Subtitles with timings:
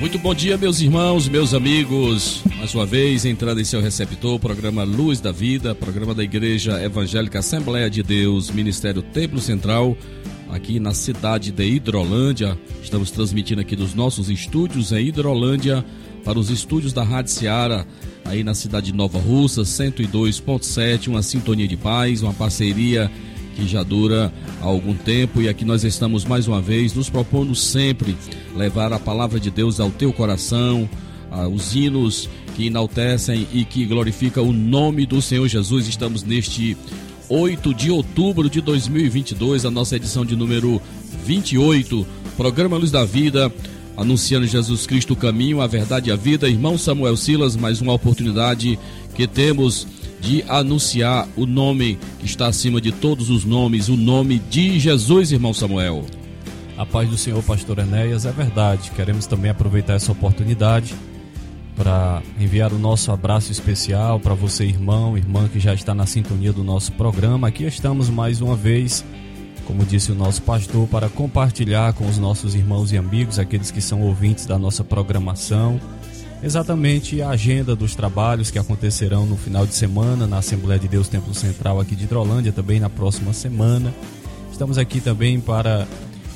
[0.00, 2.42] Muito bom dia, meus irmãos, meus amigos.
[2.56, 7.40] Mais uma vez, entrando em seu receptor, programa Luz da Vida, programa da Igreja Evangélica
[7.40, 9.94] Assembleia de Deus, Ministério Templo Central,
[10.48, 12.58] aqui na cidade de Hidrolândia.
[12.82, 15.84] Estamos transmitindo aqui dos nossos estúdios em Hidrolândia
[16.24, 17.86] para os estúdios da Rádio Seara,
[18.24, 23.10] aí na cidade de Nova Russa, 102.7, uma sintonia de paz, uma parceria
[23.54, 27.54] que já dura há algum tempo e aqui nós estamos mais uma vez nos propondo
[27.54, 28.16] sempre
[28.56, 30.88] levar a palavra de Deus ao teu coração,
[31.52, 35.86] os hinos que enaltecem e que glorificam o nome do Senhor Jesus.
[35.88, 36.76] Estamos neste
[37.28, 40.82] 8 de outubro de 2022, a nossa edição de número
[41.24, 43.52] 28, programa Luz da Vida,
[43.96, 46.48] anunciando Jesus Cristo o caminho, a verdade e a vida.
[46.48, 48.78] Irmão Samuel Silas, mais uma oportunidade
[49.14, 49.86] que temos
[50.20, 55.32] de anunciar o nome que está acima de todos os nomes, o nome de Jesus,
[55.32, 56.04] irmão Samuel.
[56.76, 58.90] A paz do Senhor, pastor Enéas, é verdade.
[58.92, 60.94] Queremos também aproveitar essa oportunidade
[61.76, 66.52] para enviar o nosso abraço especial para você, irmão, irmã que já está na sintonia
[66.52, 67.48] do nosso programa.
[67.48, 69.04] Aqui estamos mais uma vez,
[69.66, 73.80] como disse o nosso pastor, para compartilhar com os nossos irmãos e amigos, aqueles que
[73.80, 75.80] são ouvintes da nossa programação
[76.42, 81.08] exatamente a agenda dos trabalhos que acontecerão no final de semana na Assembleia de Deus
[81.08, 83.94] Templo Central aqui de Hidrolândia, também na próxima semana.
[84.50, 85.86] Estamos aqui também para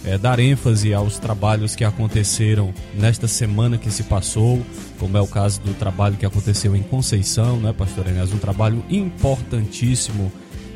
[0.04, 4.62] é, dar ênfase aos trabalhos que aconteceram nesta semana que se passou,
[4.98, 8.32] como é o caso do trabalho que aconteceu em Conceição, né, Pastor Enéas?
[8.32, 10.30] Um trabalho importantíssimo,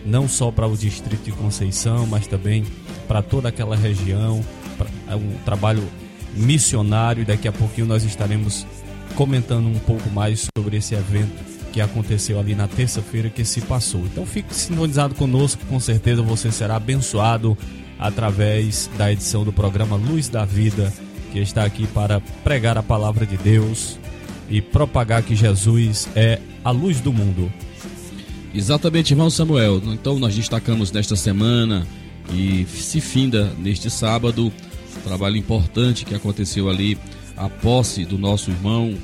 [0.04, 2.64] não só para o distrito de Conceição, mas também
[3.06, 4.42] para toda aquela região.
[5.08, 5.82] É um trabalho
[6.34, 7.26] missionário.
[7.26, 8.66] Daqui a pouquinho nós estaremos
[9.18, 14.02] comentando um pouco mais sobre esse evento que aconteceu ali na terça-feira que se passou.
[14.02, 17.58] Então fique sintonizado conosco, com certeza você será abençoado
[17.98, 20.94] através da edição do programa Luz da Vida,
[21.32, 23.98] que está aqui para pregar a palavra de Deus
[24.48, 27.52] e propagar que Jesus é a luz do mundo.
[28.54, 29.82] Exatamente, irmão Samuel.
[29.86, 31.84] Então nós destacamos nesta semana
[32.32, 34.52] e se finda neste sábado
[34.96, 36.96] um trabalho importante que aconteceu ali
[37.38, 38.97] a posse do nosso irmão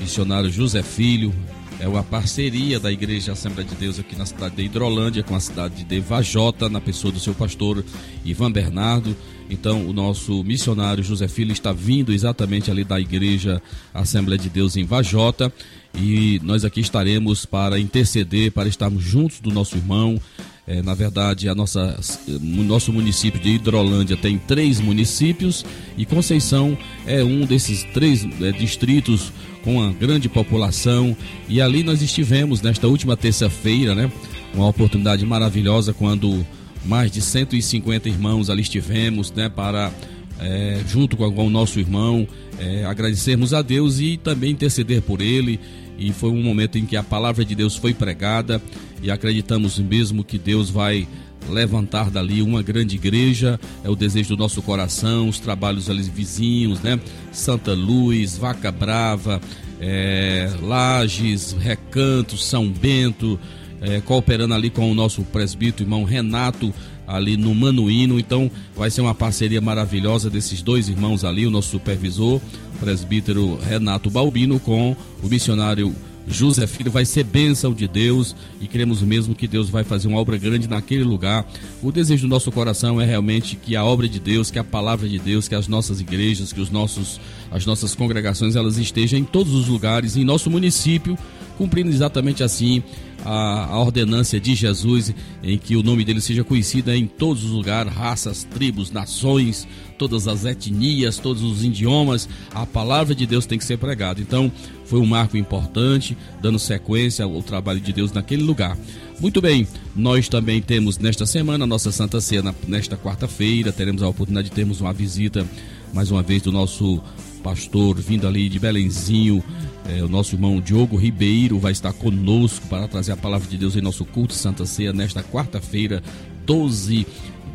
[0.00, 1.32] missionário José Filho.
[1.78, 5.40] É uma parceria da Igreja Assembleia de Deus aqui na cidade de Hidrolândia com a
[5.40, 7.84] cidade de Vajota, na pessoa do seu pastor
[8.24, 9.16] Ivan Bernardo.
[9.50, 13.60] Então, o nosso missionário José Filho está vindo exatamente ali da Igreja
[13.92, 15.52] Assembleia de Deus em Vajota
[15.94, 20.20] e nós aqui estaremos para interceder, para estarmos juntos do nosso irmão,
[20.66, 21.98] é, na verdade, a nossa,
[22.40, 25.64] nosso município de Hidrolândia tem três municípios
[25.98, 29.32] e Conceição é um desses três é, distritos
[29.64, 31.16] com uma grande população.
[31.48, 34.10] E ali nós estivemos nesta última terça-feira, né?
[34.54, 36.46] Uma oportunidade maravilhosa quando
[36.84, 39.48] mais de 150 irmãos ali estivemos, né?
[39.48, 39.90] Para
[40.38, 42.26] é, junto com o nosso irmão,
[42.58, 45.58] é, agradecermos a Deus e também interceder por ele
[45.98, 48.60] e foi um momento em que a palavra de Deus foi pregada
[49.02, 51.06] e acreditamos mesmo que Deus vai
[51.48, 56.80] levantar dali uma grande igreja, é o desejo do nosso coração, os trabalhos ali vizinhos,
[56.80, 57.00] né?
[57.32, 59.40] Santa Luz, Vaca Brava,
[59.80, 63.38] é, Lages, Recanto, São Bento,
[63.80, 66.72] é, cooperando ali com o nosso presbítero irmão Renato,
[67.12, 68.18] ali no Manuíno.
[68.18, 72.40] Então vai ser uma parceria maravilhosa desses dois irmãos ali, o nosso supervisor,
[72.80, 75.94] presbítero Renato Balbino, com o missionário
[76.26, 80.18] José Filho vai ser bênção de Deus e queremos mesmo que Deus vai fazer uma
[80.18, 81.46] obra grande naquele lugar.
[81.82, 85.08] O desejo do nosso coração é realmente que a obra de Deus, que a palavra
[85.08, 87.20] de Deus, que as nossas igrejas, que os nossos,
[87.50, 91.18] as nossas congregações, elas estejam em todos os lugares, em nosso município,
[91.58, 92.82] cumprindo exatamente assim
[93.24, 97.50] a, a ordenância de Jesus, em que o nome dele seja conhecido em todos os
[97.50, 99.66] lugares, raças, tribos, nações,
[99.98, 104.20] todas as etnias, todos os idiomas, a palavra de Deus tem que ser pregada.
[104.20, 104.50] Então,
[104.84, 108.76] foi um marco importante, dando sequência ao trabalho de Deus naquele lugar.
[109.20, 114.08] Muito bem, nós também temos nesta semana a nossa Santa Cena, nesta quarta-feira, teremos a
[114.08, 115.46] oportunidade de termos uma visita,
[115.94, 117.00] mais uma vez, do nosso
[117.42, 119.42] pastor vindo ali de Belenzinho,
[119.88, 123.76] é, o nosso irmão Diogo Ribeiro vai estar conosco para trazer a palavra de Deus
[123.76, 126.02] em nosso culto Santa Ceia nesta quarta-feira,
[126.46, 127.06] 12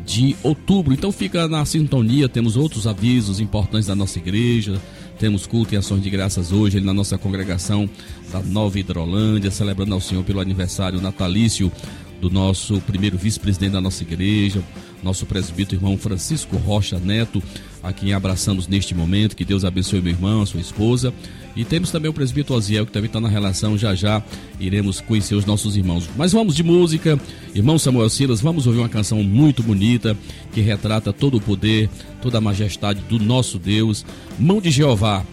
[0.04, 0.92] de outubro.
[0.92, 4.80] Então fica na sintonia, temos outros avisos importantes da nossa igreja.
[5.18, 7.90] Temos culto e ações de graças hoje na nossa congregação
[8.30, 11.72] da Nova Hidrolândia, celebrando ao Senhor pelo aniversário natalício
[12.20, 14.62] do nosso primeiro vice-presidente da nossa igreja,
[15.02, 17.42] nosso presbítero irmão Francisco Rocha Neto,
[17.82, 19.36] a quem abraçamos neste momento.
[19.36, 21.12] Que Deus abençoe meu irmão, sua esposa.
[21.56, 23.76] E temos também o presbítero Oziel, que também está na relação.
[23.76, 24.22] Já já
[24.60, 26.08] iremos conhecer os nossos irmãos.
[26.16, 27.18] Mas vamos de música.
[27.54, 30.16] Irmão Samuel Silas, vamos ouvir uma canção muito bonita
[30.52, 31.88] que retrata todo o poder,
[32.22, 34.04] toda a majestade do nosso Deus.
[34.38, 35.24] Mão de Jeová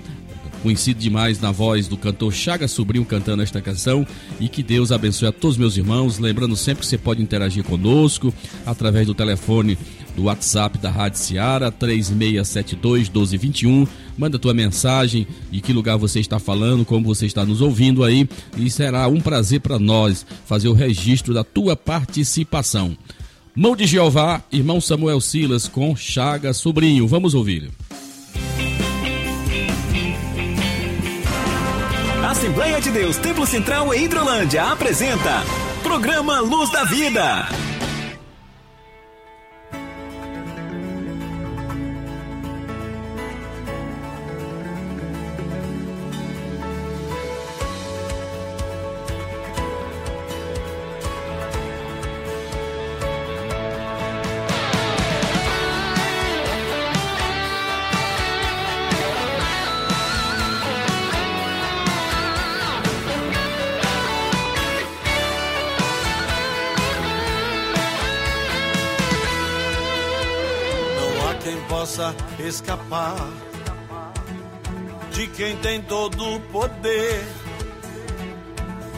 [0.65, 4.05] conhecido demais na voz do cantor Chaga Sobrinho cantando esta canção.
[4.39, 6.17] E que Deus abençoe a todos meus irmãos.
[6.17, 8.33] Lembrando sempre que você pode interagir conosco
[8.65, 9.77] através do telefone
[10.15, 13.87] do WhatsApp da Rádio Seara 3672 1221.
[14.17, 18.27] Manda tua mensagem, de que lugar você está falando, como você está nos ouvindo aí,
[18.57, 22.97] e será um prazer para nós fazer o registro da tua participação.
[23.55, 27.07] Mão de Jeová, irmão Samuel Silas com Chaga Sobrinho.
[27.07, 27.69] Vamos ouvir.
[32.29, 35.43] Assembleia de Deus Templo Central e Hidrolândia apresenta
[35.81, 37.47] Programa Luz da Vida.
[72.55, 73.15] Escapar
[75.11, 77.21] de quem tem todo o poder,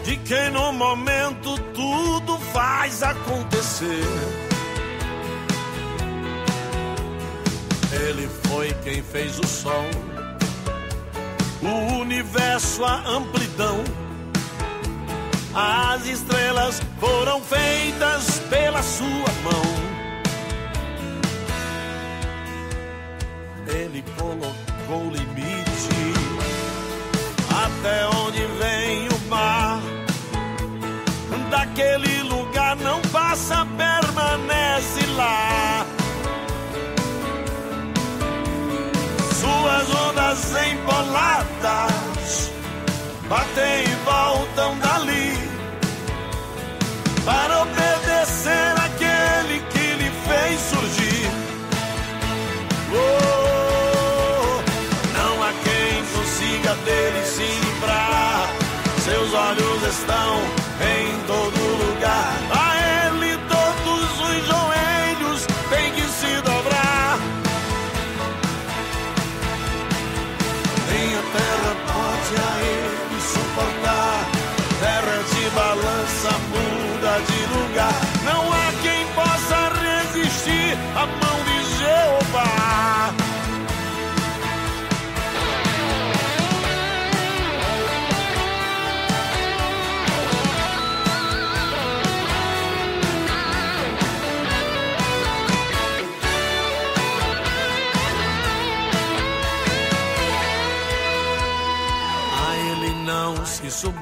[0.04, 4.06] de quem no momento tudo faz acontecer.
[8.08, 9.90] Ele foi quem fez o sol,
[11.64, 13.84] o universo, a amplidão.
[15.56, 19.97] As estrelas foram feitas pela sua mão.
[24.16, 25.68] Colocou limite
[27.66, 29.82] até onde vem o mar.
[31.50, 35.86] Daquele lugar não passa, permanece lá.
[39.40, 42.52] Suas ondas emboladas
[43.30, 43.87] batem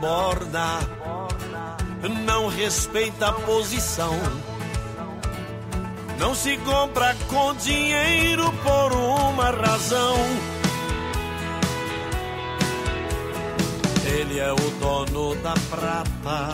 [0.05, 0.79] suborna,
[2.25, 4.13] não respeita a posição.
[6.19, 10.15] Não se compra com dinheiro por uma razão.
[14.05, 16.53] Ele é o dono da prata,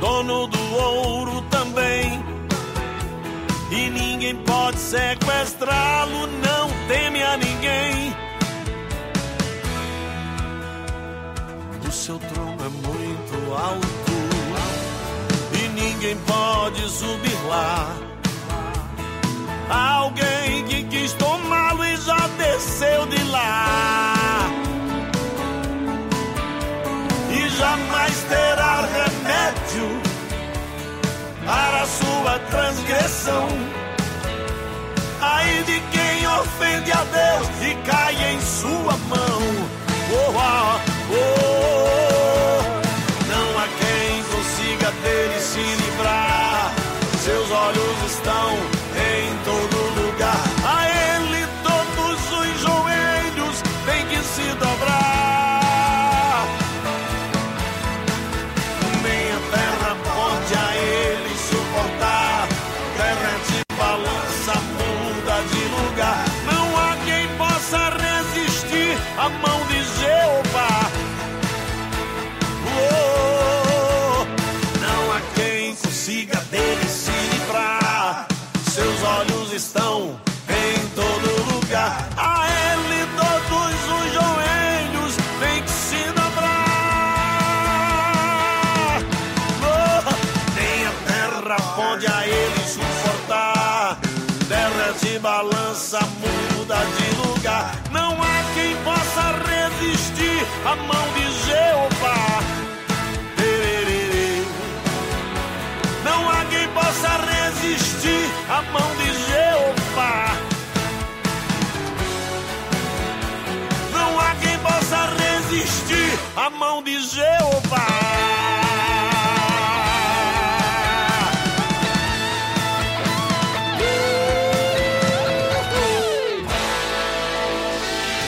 [0.00, 2.24] dono do ouro também.
[3.70, 8.27] E ninguém pode sequestrá-lo, não teme a ninguém.
[13.58, 14.12] Alto
[15.52, 17.96] e ninguém pode subir lá.
[19.68, 24.50] Alguém que quis tomá-lo e já desceu de lá.
[27.30, 30.02] E jamais terá remédio
[31.44, 33.48] para sua transgressão.
[35.20, 37.27] Aí de quem ofende a Deus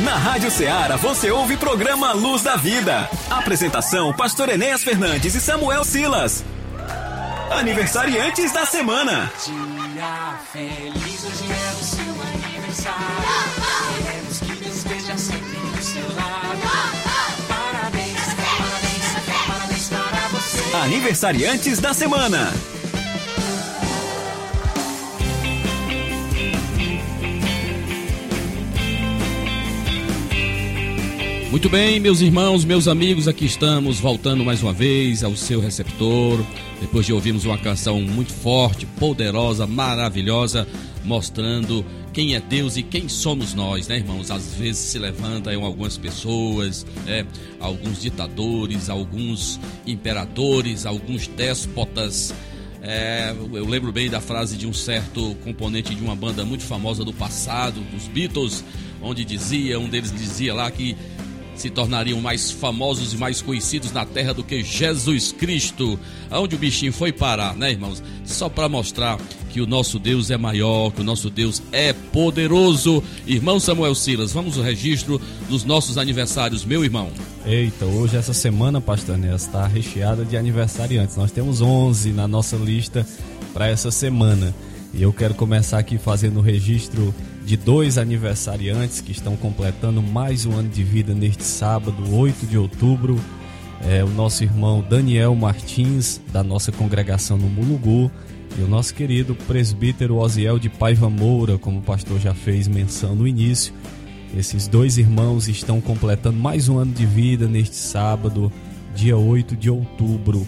[0.01, 3.09] Na Rádio Ceará você ouve programa Luz da Vida.
[3.31, 6.45] Apresentação: Pastor Enéas Fernandes e Samuel Silas.
[7.51, 9.31] Aniversariantes da semana.
[9.45, 13.60] Dia feliz, hoje é o seu aniversário.
[20.91, 22.53] Aniversariantes da semana.
[31.49, 36.45] Muito bem, meus irmãos, meus amigos, aqui estamos voltando mais uma vez ao seu receptor.
[36.81, 40.67] Depois de ouvirmos uma canção muito forte, poderosa, maravilhosa,
[41.05, 44.31] mostrando quem é Deus e quem somos nós, né, irmãos?
[44.31, 47.25] Às vezes se levantam algumas pessoas, né,
[47.59, 52.35] alguns ditadores, alguns imperadores, alguns déspotas.
[52.83, 57.05] É, eu lembro bem da frase de um certo componente de uma banda muito famosa
[57.05, 58.65] do passado, dos Beatles,
[59.03, 60.97] onde dizia, um deles dizia lá que
[61.55, 66.01] se tornariam mais famosos e mais conhecidos na terra do que Jesus Cristo.
[66.31, 68.03] Aonde o bichinho foi parar, né, irmãos?
[68.25, 69.19] Só para mostrar
[69.53, 73.03] que o nosso Deus é maior, que o nosso Deus é poderoso.
[73.27, 77.11] Irmão Samuel Silas, vamos ao registro dos nossos aniversários, meu irmão.
[77.45, 81.17] Eita, hoje essa semana, Pastor está recheada de aniversariantes.
[81.17, 83.05] Nós temos 11 na nossa lista
[83.53, 84.55] para essa semana.
[84.95, 87.15] E eu quero começar aqui fazendo o registro
[87.45, 92.57] de dois aniversariantes que estão completando mais um ano de vida neste sábado, 8 de
[92.57, 93.19] outubro.
[93.83, 98.11] É o nosso irmão Daniel Martins, da nossa congregação no Mulugu,
[98.59, 103.15] e o nosso querido presbítero Osiel de Paiva Moura, como o pastor já fez menção
[103.15, 103.73] no início.
[104.37, 108.53] Esses dois irmãos estão completando mais um ano de vida neste sábado,
[108.95, 110.47] dia 8 de outubro.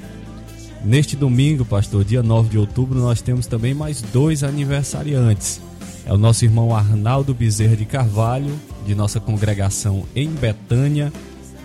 [0.84, 5.60] Neste domingo, pastor, dia 9 de outubro, nós temos também mais dois aniversariantes.
[6.04, 8.52] É o nosso irmão Arnaldo Bezerra de Carvalho,
[8.84, 11.12] de nossa congregação em Betânia,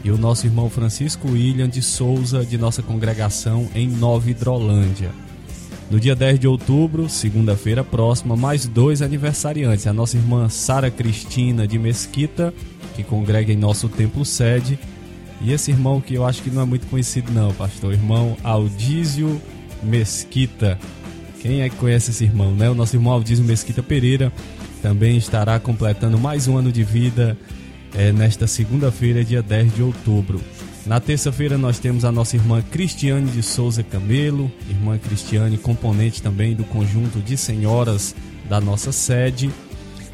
[0.03, 5.11] e o nosso irmão Francisco William de Souza, de nossa congregação em Nova Hidrolândia.
[5.89, 9.87] No dia 10 de outubro, segunda-feira próxima, mais dois aniversariantes.
[9.87, 12.53] A nossa irmã Sara Cristina de Mesquita,
[12.95, 14.77] que congrega em nosso templo sede,
[15.41, 19.41] e esse irmão que eu acho que não é muito conhecido não, pastor, irmão Aldísio
[19.81, 20.77] Mesquita.
[21.41, 22.69] Quem é que conhece esse irmão, né?
[22.69, 24.33] O nosso irmão Aldísio Mesquita Pereira
[24.81, 27.37] também estará completando mais um ano de vida
[27.95, 30.41] é, nesta segunda-feira, dia 10 de outubro.
[30.87, 36.55] Na terça-feira nós temos a nossa irmã Cristiane de Souza Camelo, irmã Cristiane, componente também
[36.55, 38.15] do conjunto de senhoras
[38.47, 39.51] da nossa sede.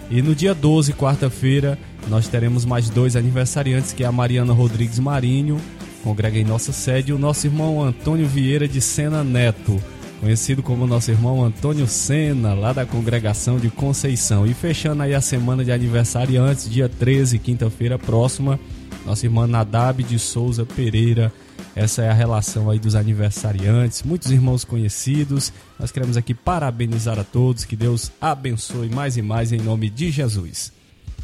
[0.10, 1.78] E no dia 12, quarta-feira,
[2.10, 5.62] nós teremos mais dois aniversariantes, que é a Mariana Rodrigues Marinho,
[6.04, 9.80] congrega em nossa sede, e o nosso irmão Antônio Vieira de Sena Neto,
[10.20, 14.44] conhecido como nosso irmão Antônio Sena, lá da congregação de Conceição.
[14.48, 18.60] E fechando aí a semana de aniversariantes, dia 13, quinta-feira próxima,
[19.06, 21.32] nossa irmã Nadab de Souza Pereira.
[21.76, 25.52] Essa é a relação aí dos aniversariantes, muitos irmãos conhecidos.
[25.80, 30.12] Nós queremos aqui parabenizar a todos, que Deus abençoe mais e mais em nome de
[30.12, 30.72] Jesus.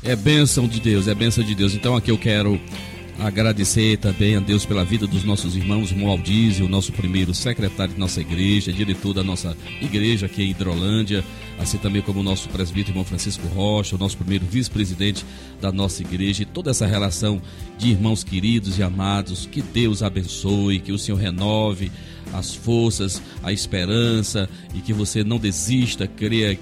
[0.03, 1.73] É bênção de Deus, é bênção de Deus.
[1.73, 2.59] Então aqui eu quero
[3.19, 7.93] agradecer também a Deus pela vida dos nossos irmãos, irmão Aldísio, o nosso primeiro secretário
[7.93, 11.23] de nossa igreja, diretor da nossa igreja aqui em Hidrolândia,
[11.59, 15.25] assim também como o nosso presbítero, irmão Francisco Rocha, o nosso primeiro vice-presidente
[15.59, 17.41] da nossa igreja, e toda essa relação
[17.77, 21.91] de irmãos queridos e amados, que Deus abençoe, que o Senhor renove
[22.33, 26.57] as forças, a esperança e que você não desista, creia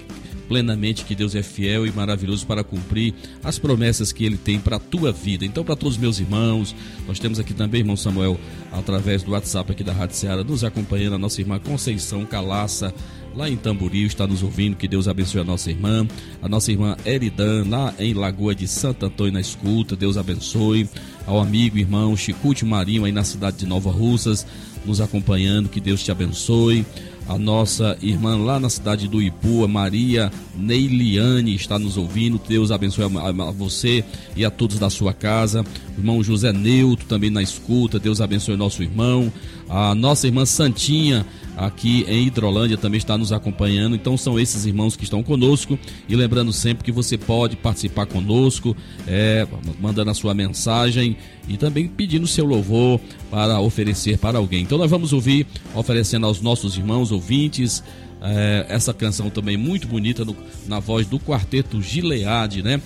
[0.48, 3.14] plenamente que Deus é fiel e maravilhoso para cumprir
[3.44, 5.44] as promessas que Ele tem para a tua vida.
[5.44, 6.74] Então, para todos os meus irmãos,
[7.06, 8.40] nós temos aqui também, irmão Samuel,
[8.72, 12.94] através do WhatsApp aqui da Rádio Ceará, nos acompanhando, a nossa irmã Conceição Calaça,
[13.34, 14.76] lá em Tamboril, está nos ouvindo.
[14.76, 16.06] Que Deus abençoe a nossa irmã.
[16.42, 19.94] A nossa irmã Eridan, lá em Lagoa de Santo Antônio, na escuta.
[19.94, 20.88] Deus abençoe.
[21.26, 24.46] Ao amigo, irmão Chicute Marinho, aí na cidade de Nova Russas,
[24.84, 25.68] nos acompanhando.
[25.68, 26.84] Que Deus te abençoe.
[27.28, 32.40] A nossa irmã lá na cidade do Ipu, Maria Neiliane, está nos ouvindo.
[32.48, 34.02] Deus abençoe a, a você
[34.34, 35.62] e a todos da sua casa.
[35.94, 37.98] O irmão José Neuto também na escuta.
[37.98, 39.30] Deus abençoe nosso irmão.
[39.68, 41.26] A nossa irmã Santinha,
[41.58, 43.96] aqui em Hidrolândia também está nos acompanhando.
[43.96, 45.78] Então são esses irmãos que estão conosco.
[46.08, 49.46] E lembrando sempre que você pode participar conosco, é,
[49.80, 51.16] mandando a sua mensagem
[51.48, 53.00] e também pedindo seu louvor
[53.30, 54.62] para oferecer para alguém.
[54.62, 57.82] Então nós vamos ouvir, oferecendo aos nossos irmãos ouvintes.
[58.20, 60.36] É, essa canção também muito bonita no,
[60.66, 62.80] na voz do quarteto Gileade, né?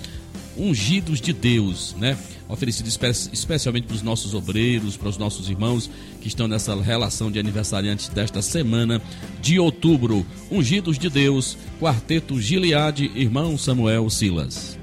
[0.56, 2.18] Ungidos de Deus, né?
[2.52, 5.90] Oferecido espe especialmente para os nossos obreiros, para os nossos irmãos
[6.20, 9.00] que estão nessa relação de aniversariantes desta semana
[9.40, 10.26] de outubro.
[10.50, 14.81] Ungidos de Deus, Quarteto Gileade, irmão Samuel Silas.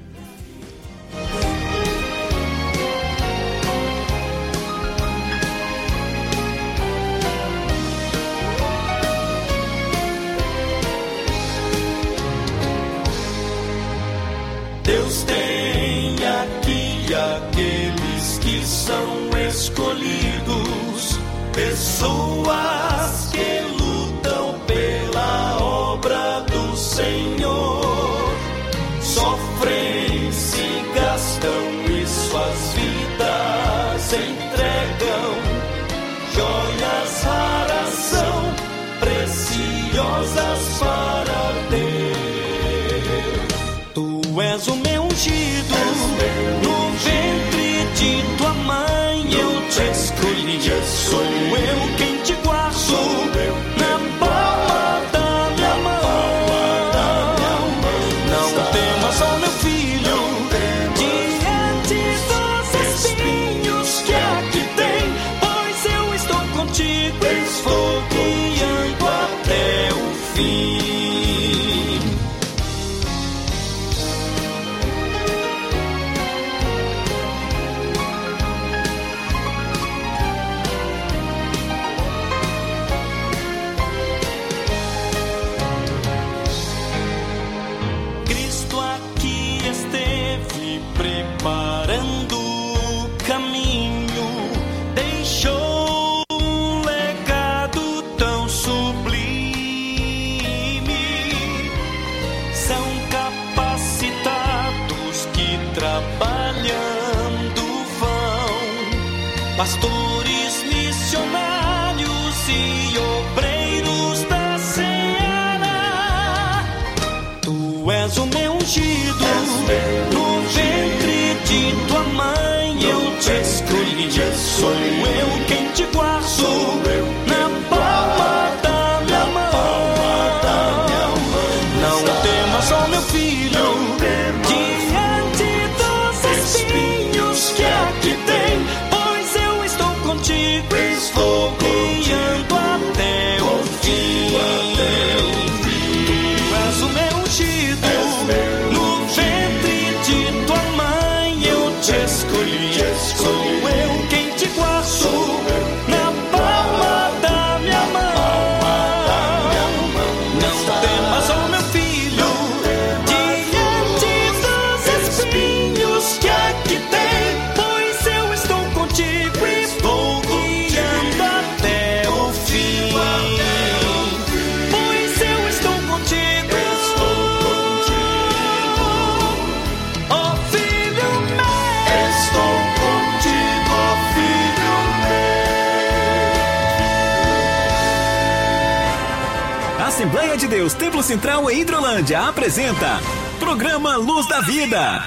[190.29, 192.99] Assembleia de Deus Templo Central em Hidrolândia apresenta
[193.39, 195.03] Programa Luz da Vida.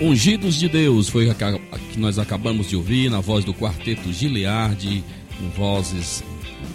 [0.00, 5.04] Ungidos de Deus foi a que nós acabamos de ouvir na voz do quarteto Gileade,
[5.38, 6.24] com vozes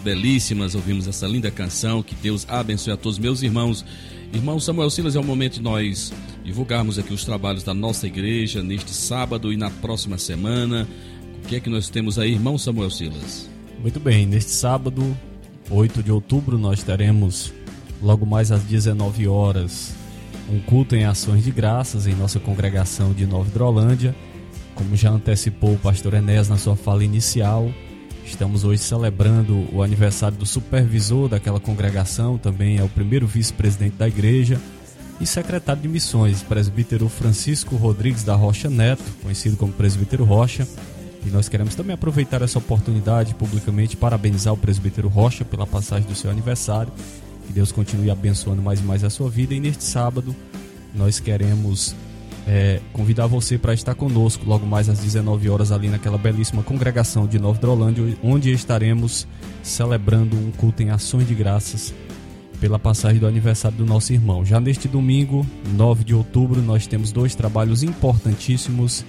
[0.03, 0.75] belíssimas.
[0.75, 2.03] Ouvimos essa linda canção.
[2.03, 3.83] Que Deus abençoe a todos meus irmãos.
[4.31, 8.61] Irmão Samuel Silas, é o momento de nós divulgarmos aqui os trabalhos da nossa igreja
[8.61, 10.87] neste sábado e na próxima semana.
[11.45, 13.47] O que é que nós temos aí, irmão Samuel Silas?
[13.79, 15.15] Muito bem, neste sábado,
[15.69, 17.53] 8 de outubro, nós teremos
[18.01, 19.93] logo mais às 19 horas
[20.49, 24.15] um culto em ações de graças em nossa congregação de Nova Hidrolândia.
[24.73, 27.71] Como já antecipou o pastor Enéas na sua fala inicial,
[28.25, 34.07] estamos hoje celebrando o aniversário do supervisor daquela congregação, também é o primeiro vice-presidente da
[34.07, 34.59] igreja
[35.21, 40.67] e secretário de missões, presbítero Francisco Rodrigues da Rocha Neto, conhecido como presbítero Rocha.
[41.25, 46.15] E nós queremos também aproveitar essa oportunidade publicamente parabenizar o presbítero Rocha pela passagem do
[46.15, 46.91] seu aniversário.
[47.47, 49.53] Que Deus continue abençoando mais e mais a sua vida.
[49.53, 50.35] E neste sábado
[50.93, 51.95] nós queremos
[52.47, 57.25] é, convidar você para estar conosco logo mais às 19 horas ali naquela belíssima congregação
[57.25, 59.27] de Nova Drolândia, onde estaremos
[59.63, 61.93] celebrando um culto em ações de graças
[62.59, 64.45] pela passagem do aniversário do nosso irmão.
[64.45, 69.03] Já neste domingo, 9 de outubro, nós temos dois trabalhos importantíssimos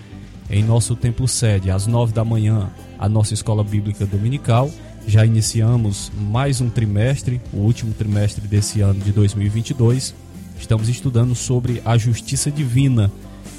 [0.50, 1.70] em nosso templo sede.
[1.70, 4.70] Às 9 da manhã, a nossa escola bíblica dominical.
[5.06, 10.14] Já iniciamos mais um trimestre, o último trimestre desse ano de 2022.
[10.58, 13.10] Estamos estudando sobre a justiça divina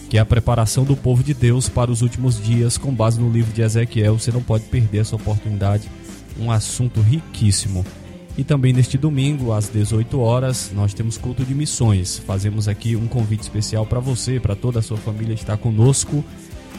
[0.10, 3.30] que é a preparação do povo de Deus para os últimos dias, com base no
[3.30, 4.18] livro de Ezequiel.
[4.18, 5.90] Você não pode perder essa oportunidade,
[6.40, 7.86] um assunto riquíssimo.
[8.38, 12.20] E também neste domingo, às 18 horas, nós temos culto de missões.
[12.20, 16.24] Fazemos aqui um convite especial para você, para toda a sua família estar conosco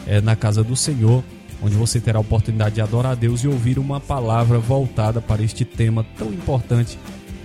[0.07, 1.23] é, na casa do Senhor,
[1.61, 5.43] onde você terá a oportunidade de adorar a Deus e ouvir uma palavra voltada para
[5.43, 6.97] este tema tão importante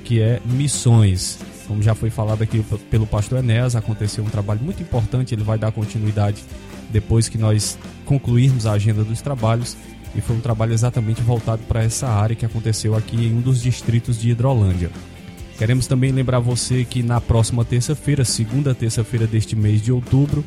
[0.04, 1.38] que é missões.
[1.66, 5.58] Como já foi falado aqui pelo pastor Enéas, aconteceu um trabalho muito importante, ele vai
[5.58, 6.44] dar continuidade
[6.90, 9.76] depois que nós concluirmos a agenda dos trabalhos.
[10.14, 13.60] E foi um trabalho exatamente voltado para essa área que aconteceu aqui em um dos
[13.60, 14.90] distritos de Hidrolândia.
[15.58, 20.44] Queremos também lembrar você que na próxima terça-feira, segunda terça-feira deste mês de outubro,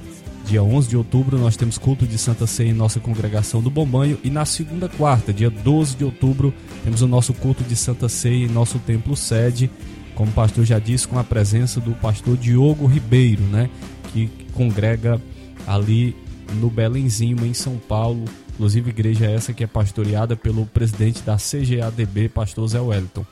[0.48, 4.18] dia 11 de outubro, nós temos culto de Santa Ceia em nossa congregação do Bombanho.
[4.24, 8.46] E na segunda quarta, dia 12 de outubro, temos o nosso culto de Santa Ceia
[8.46, 9.70] em nosso templo sede
[10.18, 13.70] como o pastor já disse, com a presença do pastor Diogo Ribeiro, né,
[14.12, 15.22] que congrega
[15.68, 16.16] ali
[16.56, 18.26] no Belenzinho, em São Paulo.
[18.56, 23.24] Inclusive, igreja essa que é pastoreada pelo presidente da CGADB, pastor Zé Wellington.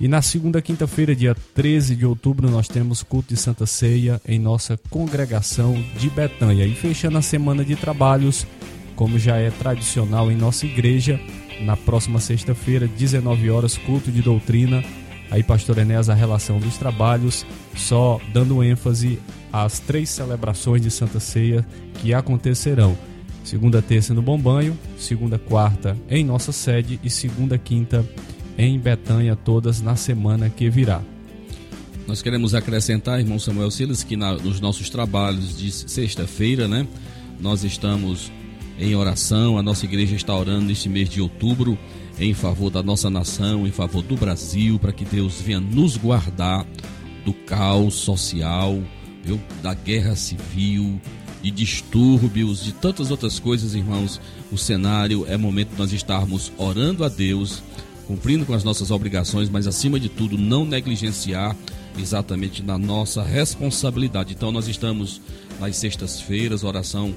[0.00, 4.38] E na segunda quinta-feira, dia 13 de outubro, nós temos culto de Santa Ceia em
[4.38, 6.64] nossa congregação de Betânia.
[6.64, 8.46] E fechando a semana de trabalhos,
[8.94, 11.20] como já é tradicional em nossa igreja,
[11.60, 14.84] na próxima sexta-feira, 19 horas, culto de doutrina
[15.30, 17.44] aí pastor Enéas a relação dos trabalhos,
[17.76, 19.18] só dando ênfase
[19.52, 22.96] às três celebrações de Santa Ceia que acontecerão.
[23.44, 28.04] Segunda terça no Bombanho, segunda quarta em nossa sede e segunda quinta
[28.37, 28.37] em
[28.78, 31.00] Betânia, todas na semana que virá.
[32.08, 36.86] Nós queremos acrescentar, irmão Samuel Silas, que na, nos nossos trabalhos de sexta-feira, né,
[37.38, 38.32] nós estamos
[38.78, 41.78] em oração, a nossa igreja está orando neste mês de outubro
[42.18, 46.66] em favor da nossa nação, em favor do Brasil, para que Deus venha nos guardar
[47.24, 48.82] do caos social,
[49.22, 49.40] viu?
[49.62, 51.00] da guerra civil,
[51.42, 54.20] de distúrbios, de tantas outras coisas, irmãos.
[54.50, 57.62] O cenário é momento de nós estarmos orando a Deus,
[58.08, 61.54] cumprindo com as nossas obrigações, mas acima de tudo, não negligenciar
[61.98, 64.32] exatamente na nossa responsabilidade.
[64.32, 65.20] Então, nós estamos
[65.60, 67.14] nas sextas-feiras, oração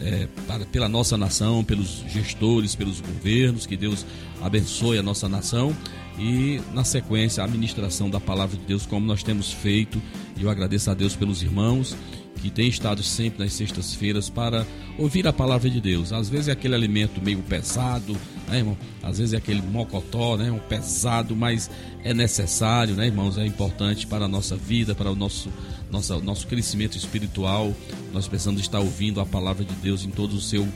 [0.00, 4.04] é, para, pela nossa nação, pelos gestores, pelos governos, que Deus
[4.42, 5.74] abençoe a nossa nação
[6.18, 10.00] e na sequência a administração da palavra de Deus como nós temos feito.
[10.36, 11.96] E eu agradeço a Deus pelos irmãos
[12.38, 14.66] que têm estado sempre nas sextas-feiras para
[14.98, 16.12] ouvir a palavra de Deus.
[16.12, 18.16] Às vezes é aquele alimento meio pesado,
[18.48, 18.76] né, irmão?
[19.02, 21.70] Às vezes é aquele mocotó, né, um pesado, mas
[22.02, 23.38] é necessário, né, irmãos?
[23.38, 25.50] É importante para a nossa vida, para o nosso
[25.90, 27.74] nosso nosso crescimento espiritual.
[28.12, 30.66] Nós precisamos estar ouvindo a palavra de Deus em todos os, seu,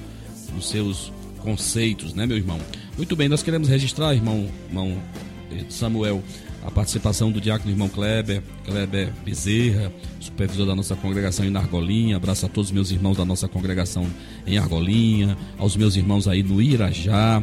[0.57, 2.59] os seus conceitos, né, meu irmão?
[2.97, 5.03] Muito bem, nós queremos registrar, irmão, irmão
[5.51, 6.23] eh, Samuel,
[6.65, 12.17] a participação do diácono irmão Kleber, Kleber Bezerra, supervisor da nossa congregação em Argolinha.
[12.17, 14.07] Abraço a todos os meus irmãos da nossa congregação
[14.47, 17.43] em Argolinha, aos meus irmãos aí no Irajá.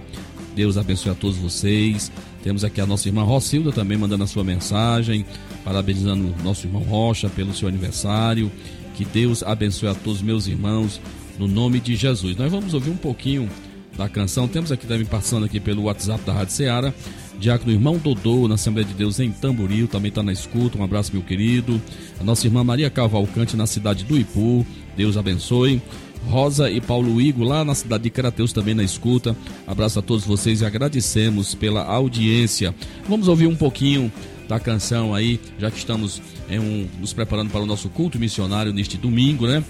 [0.56, 2.12] Deus abençoe a todos vocês.
[2.44, 5.26] Temos aqui a nossa irmã Rocilda também mandando a sua mensagem,
[5.64, 8.52] parabenizando o nosso irmão Rocha pelo seu aniversário.
[8.96, 11.00] Que Deus abençoe a todos os meus irmãos,
[11.38, 12.36] no nome de Jesus.
[12.38, 13.50] Nós vamos ouvir um pouquinho
[13.98, 14.48] da canção.
[14.48, 16.94] Temos aqui também passando aqui pelo WhatsApp da Rádio Ceará.
[17.40, 20.78] Diácono Irmão Dodô, na Assembleia de Deus em Tamboril, também está na escuta.
[20.78, 21.82] Um abraço, meu querido.
[22.20, 24.66] A nossa irmã Maria Cavalcante, na cidade do Ipu.
[24.98, 25.82] Deus abençoe.
[26.28, 29.34] Rosa e Paulo Igo, lá na cidade de Crateus, também na escuta.
[29.66, 32.76] Abraço a todos vocês e agradecemos pela audiência.
[33.08, 34.12] Vamos ouvir um pouquinho
[34.48, 38.98] da canção aí, já que estamos um, nos preparando para o nosso culto missionário neste
[38.98, 39.64] domingo, né?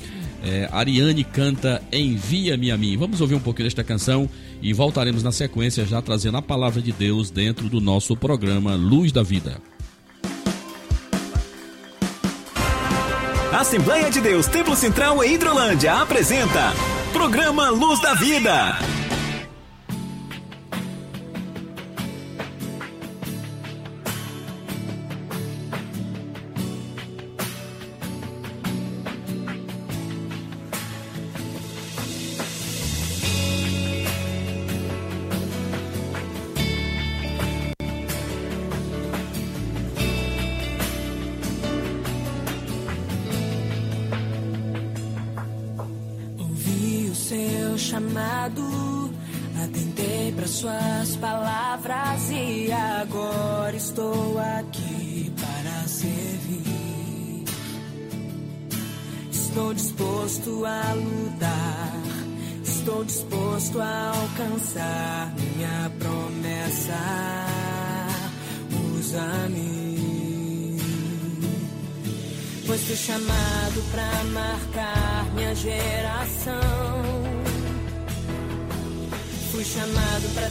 [0.43, 2.97] É, Ariane canta Envia-me a mim.
[2.97, 4.27] Vamos ouvir um pouquinho desta canção
[4.61, 9.11] e voltaremos na sequência já trazendo a palavra de Deus dentro do nosso programa Luz
[9.11, 9.61] da Vida.
[13.51, 16.73] Assembleia de Deus Templo Central em Hidrolândia apresenta
[17.11, 18.98] Programa Luz da Vida.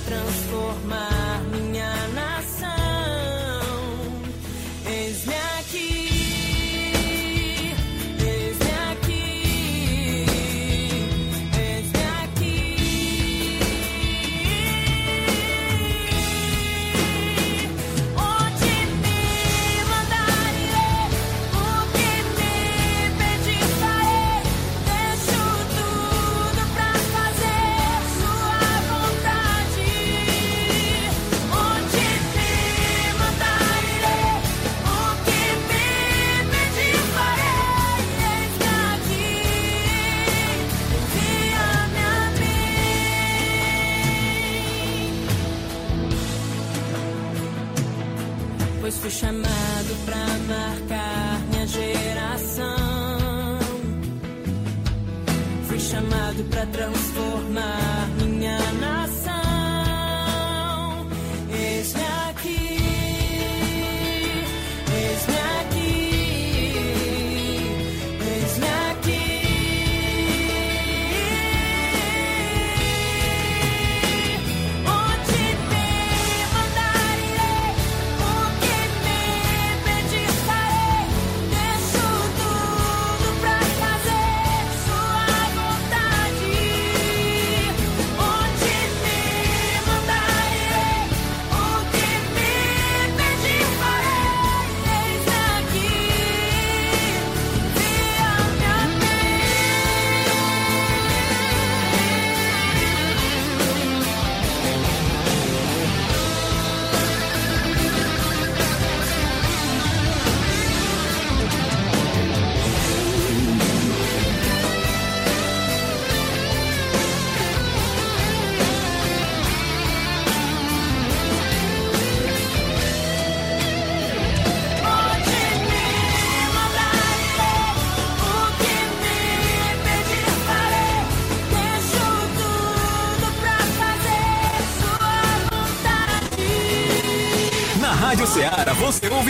[0.08, 0.47] trans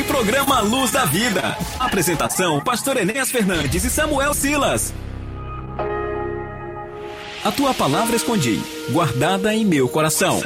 [0.09, 1.57] programa Luz da Vida.
[1.79, 4.93] Apresentação: Pastor Enéas Fernandes e Samuel Silas.
[7.45, 10.43] A tua palavra escondi, guardada em meu coração.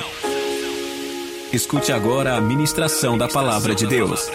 [1.53, 4.31] Escute agora a ministração da palavra de Deus.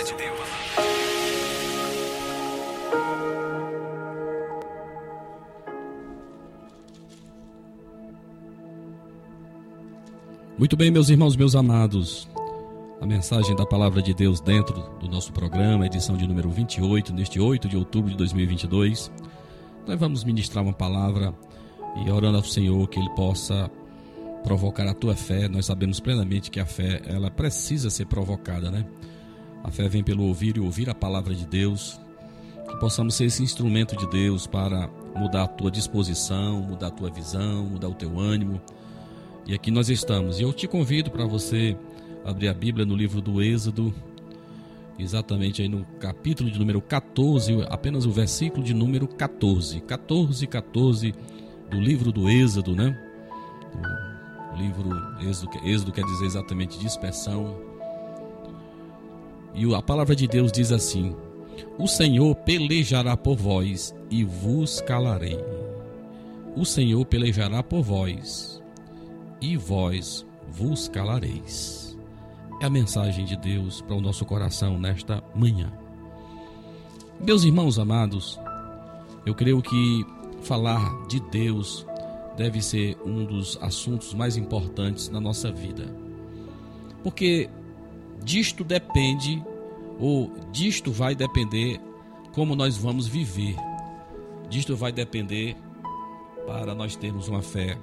[10.58, 12.28] Muito bem, meus irmãos, meus amados.
[13.00, 17.40] A mensagem da palavra de Deus dentro do nosso programa, edição de número 28, neste
[17.40, 19.12] 8 de outubro de 2022.
[19.86, 21.32] Nós vamos ministrar uma palavra
[22.04, 23.70] e orando ao Senhor que Ele possa
[24.44, 25.48] provocar a tua fé.
[25.48, 28.84] Nós sabemos plenamente que a fé, ela precisa ser provocada, né?
[29.64, 32.02] A fé vem pelo ouvir e ouvir a palavra de Deus.
[32.68, 37.12] Que possamos ser esse instrumento de Deus para mudar a tua disposição, mudar a tua
[37.12, 38.60] visão, mudar o teu ânimo.
[39.46, 40.40] E aqui nós estamos.
[40.40, 41.78] E eu te convido para você
[42.28, 43.94] abrir a Bíblia no livro do Êxodo,
[45.00, 49.80] exatamente aí no capítulo de número 14, apenas o versículo de número 14.
[49.80, 51.16] 14, 14
[51.72, 52.96] do livro do Êxodo, né?
[54.54, 54.90] O livro
[55.22, 57.56] Êxodo, Êxodo quer dizer exatamente dispersão.
[59.56, 61.16] E a palavra de Deus diz assim:
[61.78, 65.40] O Senhor pelejará por vós e vos calarei.
[66.58, 68.62] O Senhor pelejará por vós
[69.40, 71.87] e vós vos calareis.
[72.60, 75.72] É a mensagem de Deus para o nosso coração nesta manhã.
[77.20, 78.40] Meus irmãos amados,
[79.28, 80.06] eu creio que
[80.42, 81.86] falar de Deus
[82.36, 85.94] deve ser um dos assuntos mais importantes na nossa vida.
[87.04, 87.48] Porque
[88.24, 89.44] disto depende,
[90.00, 91.80] ou disto vai depender
[92.34, 93.56] como nós vamos viver.
[94.50, 95.56] Disto vai depender
[96.48, 97.78] para nós termos uma fé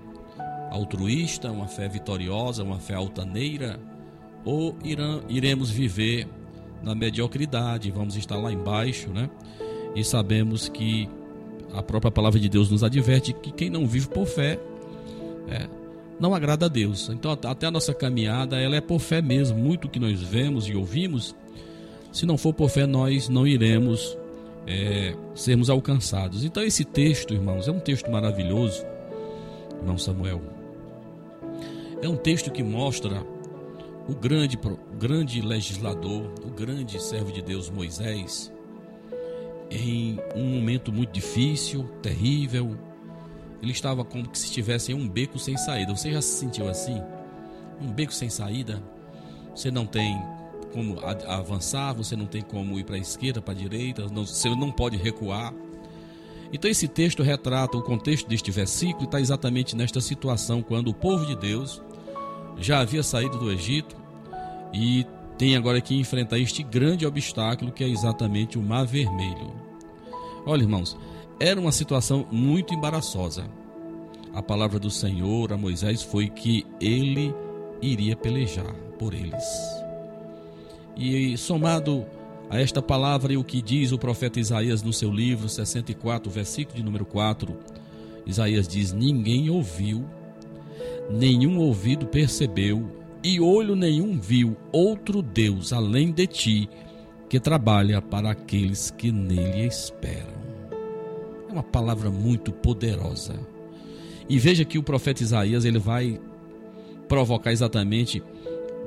[0.73, 3.79] altruísta, uma fé vitoriosa, uma fé altaneira,
[4.45, 6.27] ou irão, iremos viver
[6.83, 9.31] na mediocridade, vamos estar lá embaixo, né?
[9.95, 11.09] E sabemos que
[11.73, 14.59] a própria palavra de Deus nos adverte que quem não vive por fé
[15.49, 15.69] é,
[16.21, 17.09] não agrada a Deus.
[17.09, 19.59] Então até a nossa caminhada ela é por fé mesmo.
[19.59, 21.35] Muito que nós vemos e ouvimos,
[22.13, 24.17] se não for por fé nós não iremos
[24.67, 26.45] é, sermos alcançados.
[26.45, 28.85] Então esse texto, irmãos, é um texto maravilhoso,
[29.81, 30.43] irmão Samuel.
[32.03, 33.25] É um texto que mostra
[34.07, 34.59] o grande,
[34.99, 38.53] grande legislador, o grande servo de Deus Moisés,
[39.71, 42.77] em um momento muito difícil, terrível.
[43.63, 45.97] Ele estava como se estivesse em um beco sem saída.
[45.97, 47.03] Você já se sentiu assim?
[47.81, 48.83] Um beco sem saída?
[49.55, 50.21] Você não tem
[50.73, 54.51] como avançar, você não tem como ir para a esquerda, para a direita, não, você
[54.51, 55.55] não pode recuar.
[56.53, 61.25] Então esse texto retrata o contexto deste versículo, está exatamente nesta situação quando o povo
[61.25, 61.81] de Deus
[62.57, 63.97] já havia saído do Egito
[64.73, 69.53] e tem agora que enfrentar este grande obstáculo que é exatamente o Mar Vermelho.
[70.47, 70.97] Olha, irmãos,
[71.41, 73.45] era uma situação muito embaraçosa.
[74.33, 77.35] A palavra do Senhor a Moisés foi que ele
[77.81, 79.45] iria pelejar por eles.
[80.97, 82.07] E somado
[82.51, 86.77] a esta palavra e o que diz o profeta Isaías no seu livro 64, versículo
[86.77, 87.57] de número 4,
[88.27, 90.05] Isaías diz: Ninguém ouviu,
[91.11, 92.89] nenhum ouvido percebeu,
[93.23, 96.69] e olho nenhum viu outro Deus além de ti,
[97.29, 100.35] que trabalha para aqueles que nele esperam.
[101.49, 103.35] É uma palavra muito poderosa.
[104.29, 106.21] E veja que o profeta Isaías ele vai
[107.09, 108.23] provocar exatamente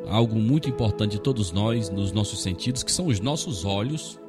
[0.08, 4.20] algo muito importante de todos nós, nos nossos sentidos, que são os nossos olhos,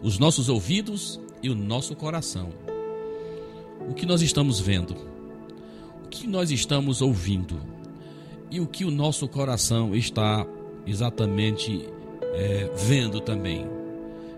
[0.00, 2.50] os nossos ouvidos e o nosso coração.
[3.88, 5.11] O que nós estamos vendo?
[6.12, 7.58] Que nós estamos ouvindo?
[8.50, 10.46] E o que o nosso coração está
[10.86, 11.88] exatamente
[12.34, 13.66] é, vendo também?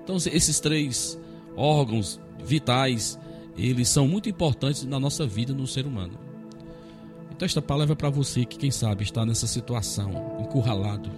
[0.03, 1.19] Então, esses três
[1.57, 3.19] órgãos vitais,
[3.59, 6.17] eles são muito importantes na nossa vida no ser humano.
[7.35, 11.11] Então esta palavra é para você que quem sabe está nessa situação, encurralado,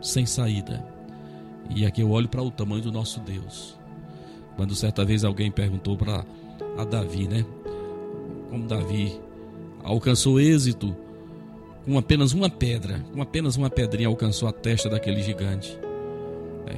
[0.00, 0.86] sem saída.
[1.74, 3.76] E aqui eu olho para o tamanho do nosso Deus.
[4.54, 6.24] Quando certa vez alguém perguntou para
[6.78, 7.44] a Davi, né?
[8.48, 9.20] Como Davi
[9.82, 10.96] alcançou êxito
[11.84, 15.78] com apenas uma pedra, com apenas uma pedrinha alcançou a testa daquele gigante.
[16.66, 16.76] É.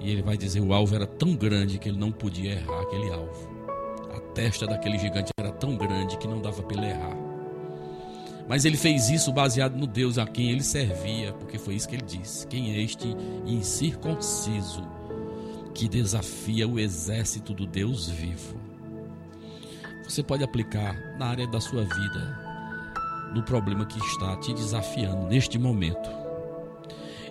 [0.00, 3.10] E ele vai dizer: o alvo era tão grande que ele não podia errar aquele
[3.10, 3.50] alvo.
[4.14, 7.16] A testa daquele gigante era tão grande que não dava para ele errar.
[8.48, 11.94] Mas ele fez isso baseado no Deus a quem ele servia, porque foi isso que
[11.94, 13.14] ele disse: Quem é este
[13.46, 14.82] incircunciso
[15.74, 18.71] que desafia o exército do Deus vivo?
[20.12, 25.58] Você pode aplicar na área da sua vida, no problema que está te desafiando neste
[25.58, 26.06] momento.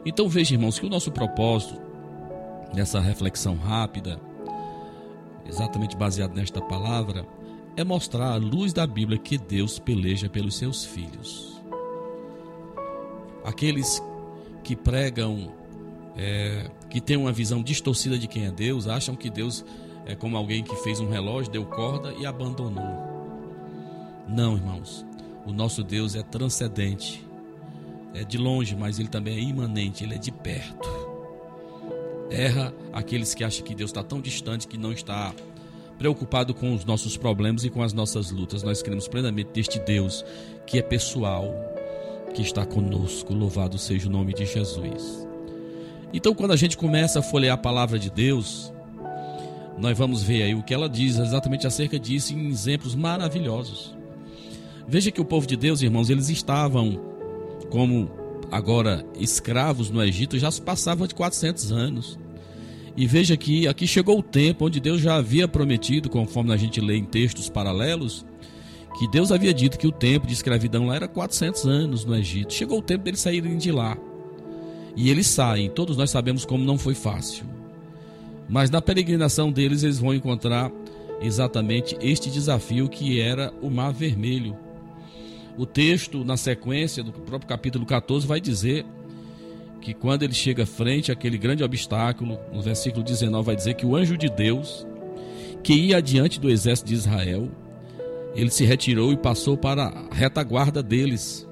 [0.04, 1.80] Então veja, irmãos, que o nosso propósito
[2.74, 4.20] nessa reflexão rápida,
[5.48, 7.24] exatamente baseado nesta palavra,
[7.78, 11.62] é mostrar à luz da Bíblia que Deus peleja pelos seus filhos.
[13.46, 14.02] Aqueles
[14.64, 15.54] que pregam,
[16.18, 19.64] é, que têm uma visão distorcida de quem é Deus, acham que Deus
[20.06, 23.12] é como alguém que fez um relógio, deu corda e abandonou.
[24.28, 25.06] Não, irmãos.
[25.46, 27.26] O nosso Deus é transcendente.
[28.14, 30.90] É de longe, mas ele também é imanente, ele é de perto.
[32.30, 35.34] Erra aqueles que acham que Deus está tão distante que não está
[35.98, 38.64] preocupado com os nossos problemas e com as nossas lutas.
[38.64, 40.26] Nós queremos plenamente deste Deus
[40.66, 41.54] que é pessoal,
[42.34, 43.34] que está conosco.
[43.34, 45.28] Louvado seja o nome de Jesus.
[46.14, 48.74] Então, quando a gente começa a folhear a palavra de Deus,
[49.82, 53.96] nós vamos ver aí o que ela diz exatamente acerca disso em exemplos maravilhosos.
[54.88, 57.02] Veja que o povo de Deus, irmãos, eles estavam
[57.70, 58.10] como
[58.52, 62.20] agora escravos no Egito, já se passavam de 400 anos.
[62.96, 66.80] E veja que aqui chegou o tempo onde Deus já havia prometido, conforme a gente
[66.80, 68.26] lê em textos paralelos,
[69.00, 72.54] que Deus havia dito que o tempo de escravidão lá era 400 anos no Egito.
[72.54, 73.98] Chegou o tempo deles saírem de lá.
[74.96, 75.70] E eles saem.
[75.70, 77.46] Todos nós sabemos como não foi fácil.
[78.52, 80.70] Mas na peregrinação deles, eles vão encontrar
[81.22, 84.58] exatamente este desafio que era o Mar Vermelho.
[85.58, 88.86] O texto, na sequência do próprio capítulo 14, vai dizer
[89.80, 93.96] que quando ele chega frente àquele grande obstáculo, no versículo 19 vai dizer que o
[93.96, 94.86] anjo de Deus,
[95.64, 97.50] que ia adiante do exército de Israel,
[98.36, 101.48] ele se retirou e passou para a retaguarda deles.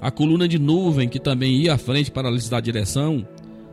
[0.00, 3.24] A coluna de nuvem, que também ia à frente para lhes dar direção,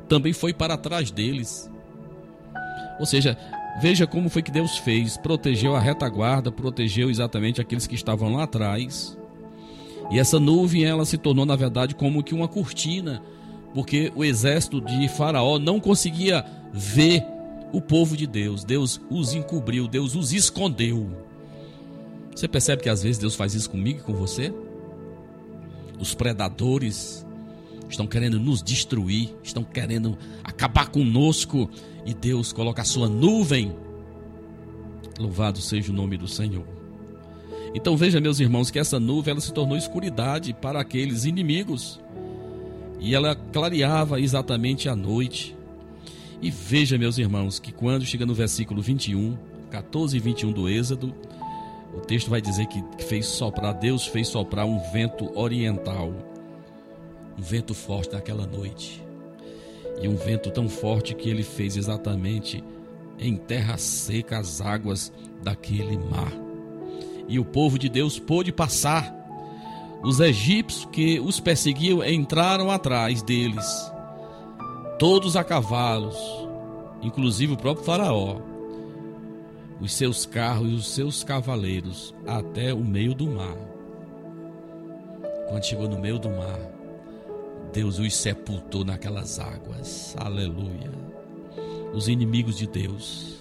[0.08, 1.74] também foi para trás deles.
[3.00, 3.38] Ou seja,
[3.82, 8.44] veja como foi que Deus fez: protegeu a retaguarda, protegeu exatamente aqueles que estavam lá
[8.44, 9.18] atrás.
[10.12, 13.22] E essa nuvem, ela se tornou, na verdade, como que uma cortina
[13.76, 17.22] porque o exército de Faraó não conseguia ver
[17.74, 18.64] o povo de Deus.
[18.64, 21.10] Deus os encobriu, Deus os escondeu.
[22.34, 24.54] Você percebe que às vezes Deus faz isso comigo e com você?
[26.00, 27.26] Os predadores
[27.90, 31.70] estão querendo nos destruir, estão querendo acabar conosco
[32.06, 33.76] e Deus coloca a sua nuvem.
[35.20, 36.66] Louvado seja o nome do Senhor.
[37.74, 42.00] Então veja, meus irmãos, que essa nuvem ela se tornou escuridade para aqueles inimigos.
[43.00, 45.58] E ela clareava exatamente a noite.
[46.42, 49.38] E veja, meus irmãos, que quando chega no versículo 21,
[49.70, 51.14] 14 e 21 do Êxodo,
[51.94, 56.14] o texto vai dizer que fez soprar, Deus fez soprar um vento oriental,
[57.38, 59.05] um vento forte naquela noite.
[60.02, 62.64] E um vento tão forte que ele fez exatamente
[63.18, 66.34] em terra seca as águas daquele mar.
[67.28, 69.14] E o povo de Deus pôde passar.
[70.04, 73.92] Os egípcios que os perseguiam entraram atrás deles,
[75.00, 76.18] todos a cavalos,
[77.02, 78.40] inclusive o próprio Faraó
[79.80, 83.58] os seus carros e os seus cavaleiros até o meio do mar.
[85.50, 86.60] Quando chegou no meio do mar,
[87.76, 90.16] Deus os sepultou naquelas águas.
[90.18, 90.90] Aleluia.
[91.94, 93.36] Os inimigos de Deus.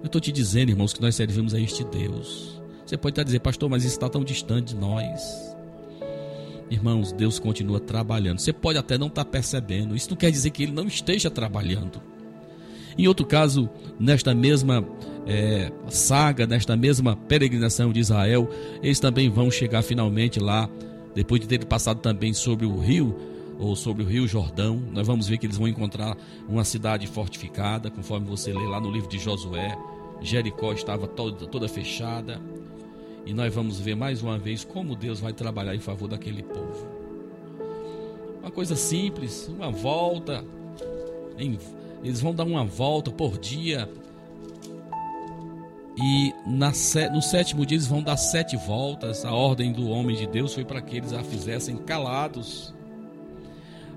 [0.00, 2.60] Eu estou te dizendo, irmãos, que nós servimos a este Deus.
[2.84, 5.56] Você pode estar dizendo, pastor, mas isso está tão distante de nós.
[6.68, 8.40] Irmãos, Deus continua trabalhando.
[8.40, 9.94] Você pode até não estar percebendo.
[9.94, 12.02] Isso não quer dizer que Ele não esteja trabalhando.
[12.98, 14.84] Em outro caso, nesta mesma
[15.24, 18.50] é, saga, nesta mesma peregrinação de Israel,
[18.82, 20.68] eles também vão chegar finalmente lá,
[21.14, 23.31] depois de terem passado também sobre o rio,
[23.62, 24.76] ou sobre o rio Jordão.
[24.92, 26.16] Nós vamos ver que eles vão encontrar
[26.48, 29.78] uma cidade fortificada, conforme você lê lá no livro de Josué.
[30.20, 32.40] Jericó estava toda, toda fechada.
[33.24, 36.88] E nós vamos ver mais uma vez como Deus vai trabalhar em favor daquele povo.
[38.40, 40.44] Uma coisa simples, uma volta.
[42.02, 43.88] Eles vão dar uma volta por dia
[45.96, 49.24] e no sétimo dia eles vão dar sete voltas.
[49.24, 52.74] A ordem do homem de Deus foi para que eles a fizessem calados.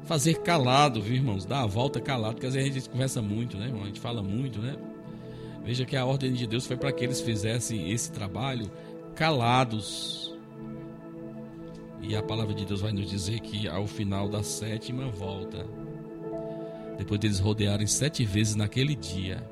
[0.06, 1.46] Fazer calado, viu, irmãos?
[1.46, 3.84] Dar a volta calado, porque às vezes a gente conversa muito, né, irmão?
[3.84, 4.76] A gente fala muito, né?
[5.64, 8.70] Veja que a ordem de Deus foi para que eles fizessem esse trabalho
[9.16, 10.32] calados.
[12.04, 15.66] E a palavra de Deus vai nos dizer que ao final da sétima volta,
[17.00, 19.44] depois deles rodearem sete vezes naquele dia,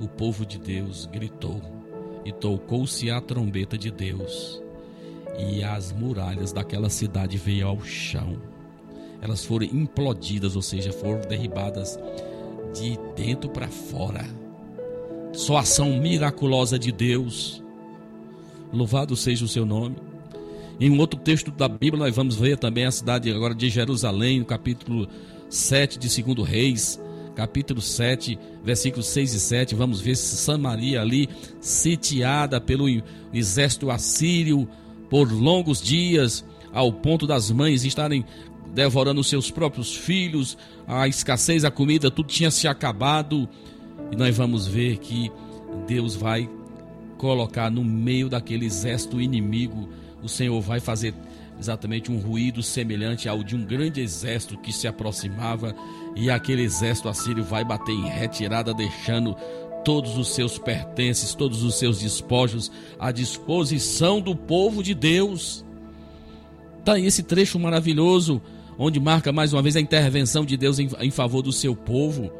[0.00, 1.62] o povo de Deus gritou
[2.24, 4.60] e tocou-se a trombeta de Deus,
[5.38, 8.55] e as muralhas daquela cidade veio ao chão.
[9.20, 11.98] Elas foram implodidas, ou seja, foram derribadas
[12.74, 14.24] de dentro para fora.
[15.32, 17.62] Só ação miraculosa de Deus.
[18.72, 19.96] Louvado seja o seu nome.
[20.78, 24.40] Em um outro texto da Bíblia, nós vamos ver também a cidade agora de Jerusalém,
[24.40, 25.08] no capítulo
[25.48, 27.00] 7 de 2 Reis
[27.36, 31.28] capítulo 7, versículos 6 e 7, vamos ver Samaria ali
[31.60, 32.86] sitiada pelo
[33.32, 34.66] exército assírio
[35.10, 36.42] por longos dias,
[36.72, 38.24] ao ponto das mães estarem
[38.76, 40.56] devorando seus próprios filhos,
[40.86, 43.48] a escassez da comida, tudo tinha se acabado.
[44.12, 45.32] E nós vamos ver que
[45.86, 46.46] Deus vai
[47.16, 49.88] colocar no meio daquele exército inimigo,
[50.22, 51.14] o Senhor vai fazer
[51.58, 55.74] exatamente um ruído semelhante ao de um grande exército que se aproximava,
[56.14, 59.34] e aquele exército assírio vai bater em retirada, deixando
[59.86, 65.64] todos os seus pertences, todos os seus despojos à disposição do povo de Deus.
[66.80, 68.42] Está aí esse trecho maravilhoso,
[68.78, 72.30] onde marca mais uma vez a intervenção de Deus em, em favor do seu povo.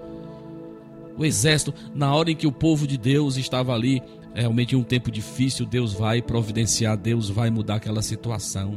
[1.16, 4.03] O exército, na hora em que o povo de Deus estava ali,
[4.34, 8.74] realmente em um tempo difícil, Deus vai providenciar, Deus vai mudar aquela situação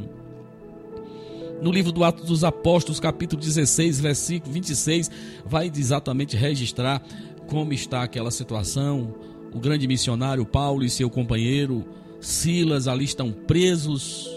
[1.60, 5.10] no livro do Atos dos Apóstolos, capítulo 16, versículo 26,
[5.44, 7.02] vai exatamente registrar
[7.46, 9.14] como está aquela situação.
[9.52, 11.84] O grande missionário Paulo e seu companheiro
[12.20, 14.28] Silas ali estão presos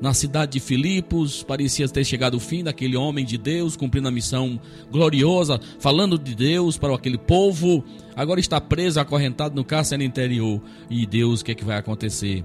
[0.00, 1.42] na cidade de Filipos.
[1.42, 6.34] Parecia ter chegado o fim daquele homem de Deus, cumprindo a missão gloriosa, falando de
[6.34, 7.84] Deus para aquele povo.
[8.16, 10.60] Agora está preso, acorrentado no cárcere interior.
[10.90, 12.44] E Deus, o que é que vai acontecer?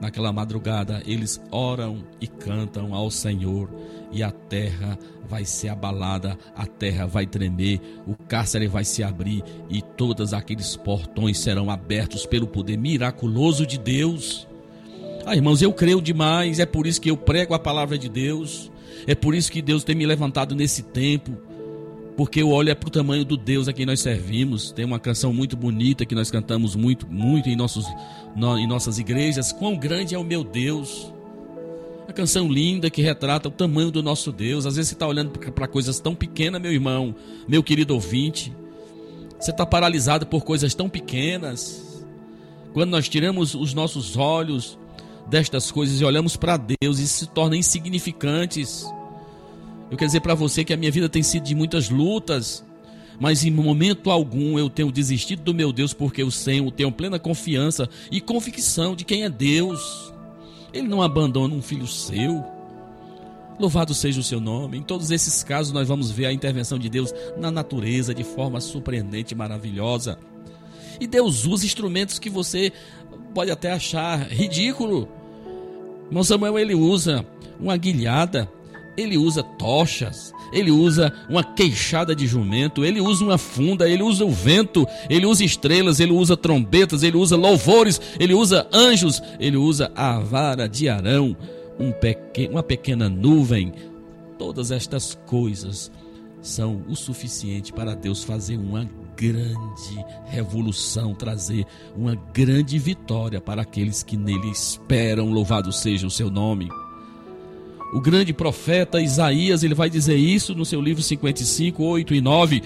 [0.00, 3.70] naquela madrugada, eles oram e cantam ao Senhor,
[4.12, 9.42] e a terra vai ser abalada, a terra vai tremer, o cárcere vai se abrir,
[9.70, 14.46] e todos aqueles portões serão abertos pelo poder miraculoso de Deus.
[15.26, 18.70] Ah, irmãos, eu creio demais, é por isso que eu prego a palavra de Deus,
[19.06, 21.36] é por isso que Deus tem me levantado nesse tempo
[22.16, 24.70] porque eu olho é para o tamanho do Deus a quem nós servimos.
[24.70, 27.86] Tem uma canção muito bonita que nós cantamos muito, muito em, nossos,
[28.36, 29.52] no, em nossas igrejas.
[29.52, 31.12] Quão grande é o meu Deus!
[32.04, 34.66] Uma canção linda que retrata o tamanho do nosso Deus.
[34.66, 37.14] Às vezes você está olhando para coisas tão pequenas, meu irmão,
[37.48, 38.54] meu querido ouvinte.
[39.40, 42.04] Você está paralisado por coisas tão pequenas.
[42.72, 44.78] Quando nós tiramos os nossos olhos
[45.28, 48.86] destas coisas e olhamos para Deus e se tornam insignificantes.
[49.90, 52.64] Eu quero dizer para você que a minha vida tem sido de muitas lutas,
[53.18, 57.18] mas em momento algum eu tenho desistido do meu Deus porque eu tenho, tenho plena
[57.18, 60.12] confiança e convicção de quem é Deus.
[60.72, 62.44] Ele não abandona um filho seu.
[63.58, 64.78] Louvado seja o seu nome.
[64.78, 68.60] Em todos esses casos, nós vamos ver a intervenção de Deus na natureza de forma
[68.60, 70.18] surpreendente e maravilhosa.
[71.00, 72.72] E Deus usa instrumentos que você
[73.34, 75.08] pode até achar ridículo.
[76.06, 77.26] Irmão Samuel, ele usa
[77.58, 78.48] uma guilhada,
[78.96, 84.24] ele usa tochas, ele usa uma queixada de jumento, ele usa uma funda, ele usa
[84.24, 89.56] o vento, ele usa estrelas, ele usa trombetas, ele usa louvores, ele usa anjos, ele
[89.56, 91.36] usa a vara de Arão,
[91.78, 91.92] um
[92.50, 93.72] uma pequena nuvem.
[94.38, 95.90] Todas estas coisas
[96.40, 104.02] são o suficiente para Deus fazer uma grande revolução, trazer uma grande vitória para aqueles
[104.02, 105.30] que nele esperam.
[105.30, 106.68] Louvado seja o seu nome.
[107.92, 112.62] O grande profeta Isaías, ele vai dizer isso no seu livro 55, 8 e 9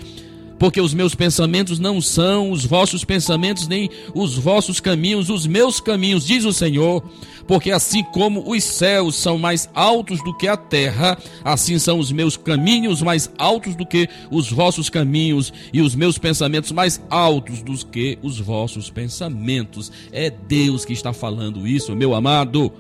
[0.59, 5.81] porque os meus pensamentos não são os vossos pensamentos, nem os vossos caminhos, os meus
[5.81, 7.03] caminhos, diz o Senhor.
[7.47, 12.13] Porque assim como os céus são mais altos do que a terra, assim são os
[12.13, 17.63] meus caminhos mais altos do que os vossos caminhos, e os meus pensamentos mais altos
[17.63, 19.93] do que os vossos pensamentos.
[20.13, 22.73] É Deus que está falando isso, meu amado.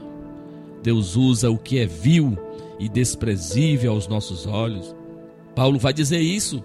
[0.83, 2.37] Deus usa o que é vil
[2.79, 4.95] e desprezível aos nossos olhos.
[5.55, 6.63] Paulo vai dizer isso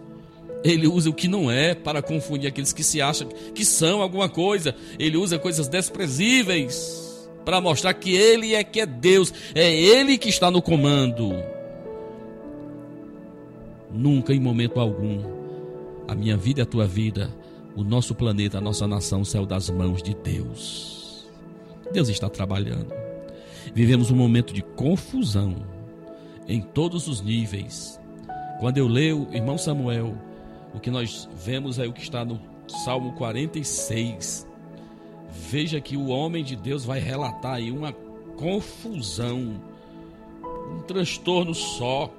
[0.63, 4.29] ele usa o que não é para confundir aqueles que se acham que são alguma
[4.29, 4.73] coisa.
[4.97, 10.29] Ele usa coisas desprezíveis para mostrar que ele é que é Deus, é ele que
[10.29, 11.33] está no comando.
[13.91, 15.21] Nunca em momento algum
[16.07, 17.29] a minha vida e a tua vida,
[17.75, 21.27] o nosso planeta, a nossa nação saiu das mãos de Deus.
[21.91, 22.93] Deus está trabalhando.
[23.73, 25.55] Vivemos um momento de confusão
[26.47, 27.99] em todos os níveis.
[28.59, 30.15] Quando eu leio, irmão Samuel,
[30.73, 34.47] o que nós vemos é o que está no Salmo 46.
[35.29, 37.93] Veja que o homem de Deus vai relatar aí uma
[38.37, 39.61] confusão,
[40.71, 42.11] um transtorno só.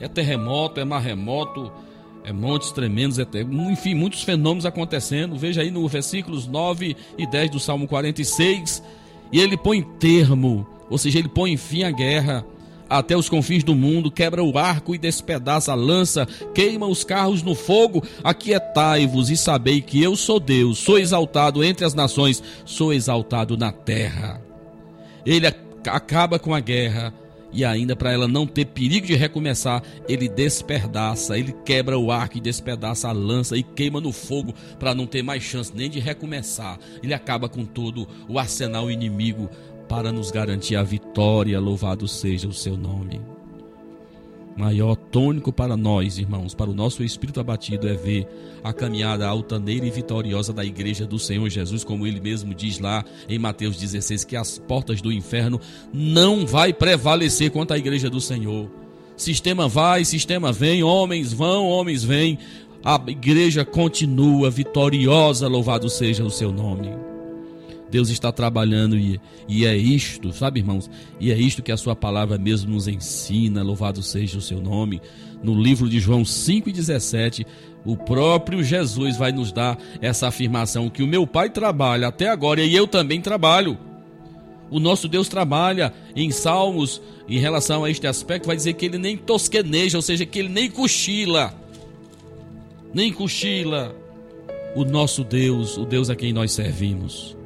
[0.00, 1.72] É terremoto, é maremoto,
[2.24, 3.26] é montes tremendos, é,
[3.70, 5.36] enfim, muitos fenômenos acontecendo.
[5.36, 8.82] Veja aí no versículos 9 e 10 do Salmo 46.
[9.32, 12.44] E ele põe termo, ou seja, ele põe fim à guerra
[12.98, 17.42] até os confins do mundo, quebra o arco e despedaça a lança, queima os carros
[17.42, 18.02] no fogo.
[18.22, 23.72] Aquietai-vos e sabei que eu sou Deus, sou exaltado entre as nações, sou exaltado na
[23.72, 24.40] terra.
[25.26, 25.46] Ele
[25.86, 27.12] acaba com a guerra
[27.54, 32.36] e ainda para ela não ter perigo de recomeçar, ele despedaça, ele quebra o arco
[32.36, 36.00] e despedaça a lança e queima no fogo para não ter mais chance nem de
[36.00, 36.78] recomeçar.
[37.00, 39.48] Ele acaba com todo o arsenal inimigo
[39.88, 41.60] para nos garantir a vitória.
[41.60, 43.20] Louvado seja o seu nome.
[44.56, 48.28] Maior tônico para nós, irmãos, para o nosso espírito abatido é ver
[48.62, 53.04] a caminhada altaneira e vitoriosa da igreja do Senhor Jesus, como ele mesmo diz lá
[53.28, 55.60] em Mateus 16, que as portas do inferno
[55.92, 58.70] não vai prevalecer contra a igreja do Senhor.
[59.16, 62.38] Sistema vai, sistema vem, homens vão, homens vêm.
[62.84, 67.13] A igreja continua vitoriosa, louvado seja o seu nome.
[67.94, 70.90] Deus está trabalhando e, e é isto, sabe, irmãos?
[71.20, 75.00] E é isto que a sua palavra mesmo nos ensina, louvado seja o seu nome.
[75.44, 77.46] No livro de João 5,17,
[77.84, 82.64] o próprio Jesus vai nos dar essa afirmação que o meu Pai trabalha até agora
[82.64, 83.78] e eu também trabalho.
[84.72, 88.98] O nosso Deus trabalha em Salmos em relação a este aspecto, vai dizer que ele
[88.98, 91.54] nem tosqueneja, ou seja, que ele nem cochila.
[92.92, 93.94] Nem cochila.
[94.74, 97.36] O nosso Deus, o Deus a quem nós servimos.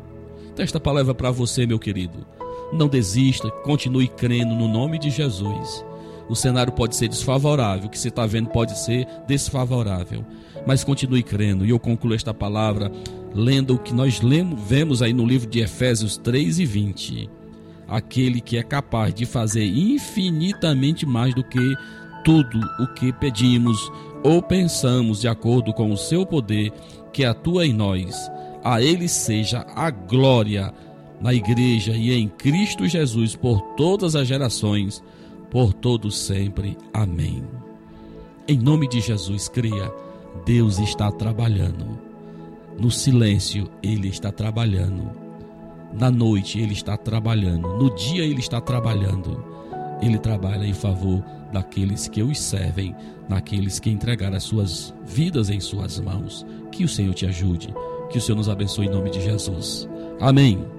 [0.58, 2.26] Esta palavra para você, meu querido.
[2.72, 5.84] Não desista, continue crendo no nome de Jesus.
[6.28, 10.26] O cenário pode ser desfavorável, o que você está vendo pode ser desfavorável,
[10.66, 11.64] mas continue crendo.
[11.64, 12.90] E eu concluo esta palavra
[13.32, 17.30] lendo o que nós lemos, vemos aí no livro de Efésios 3 e 20.
[17.86, 21.74] Aquele que é capaz de fazer infinitamente mais do que
[22.24, 23.90] tudo o que pedimos
[24.24, 26.72] ou pensamos, de acordo com o seu poder
[27.12, 28.28] que atua em nós
[28.62, 30.72] a Ele seja a glória
[31.20, 35.02] na igreja e em Cristo Jesus por todas as gerações,
[35.50, 36.76] por todos sempre.
[36.92, 37.44] Amém.
[38.46, 39.92] Em nome de Jesus, creia,
[40.44, 41.98] Deus está trabalhando.
[42.78, 45.10] No silêncio, Ele está trabalhando.
[45.92, 47.68] Na noite, Ele está trabalhando.
[47.76, 49.44] No dia, Ele está trabalhando.
[50.00, 52.94] Ele trabalha em favor daqueles que os servem,
[53.28, 56.46] daqueles que entregaram as suas vidas em Suas mãos.
[56.70, 57.74] Que o Senhor te ajude
[58.10, 59.88] Que o Senhor nos abençoe em nome de Jesus.
[60.20, 60.77] Amém.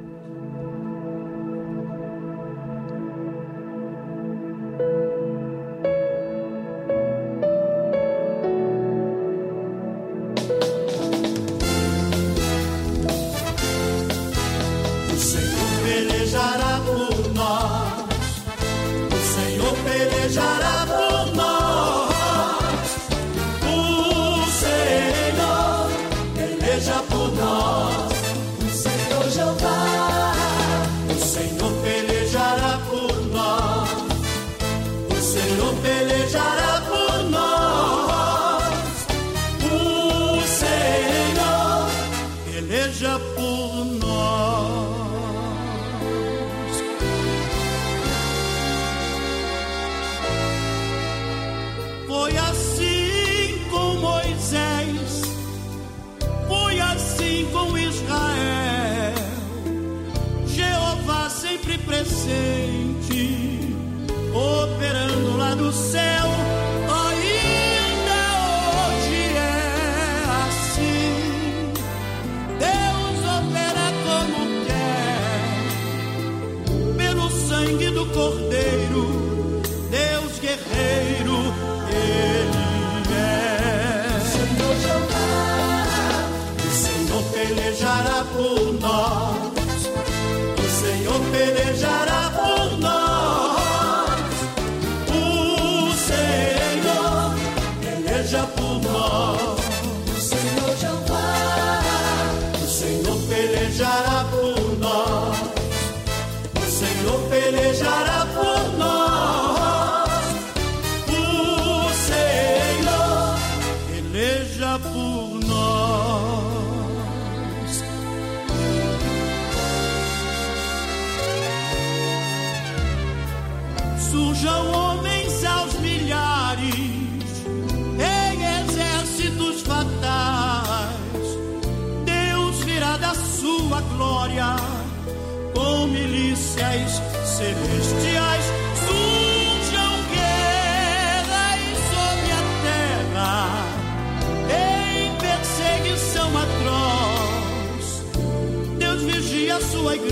[107.28, 108.09] Pelejará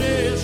[0.03, 0.36] a sua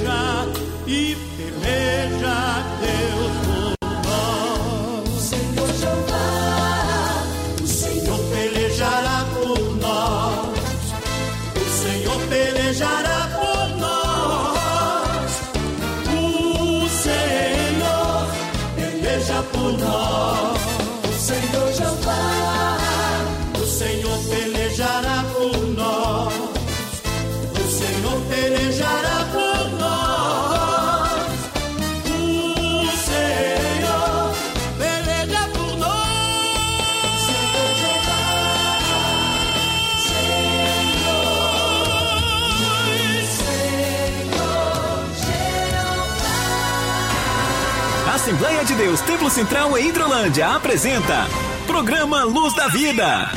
[48.93, 51.25] Deus Templo Central em Hidrolândia apresenta
[51.65, 53.31] Programa Luz da Vida.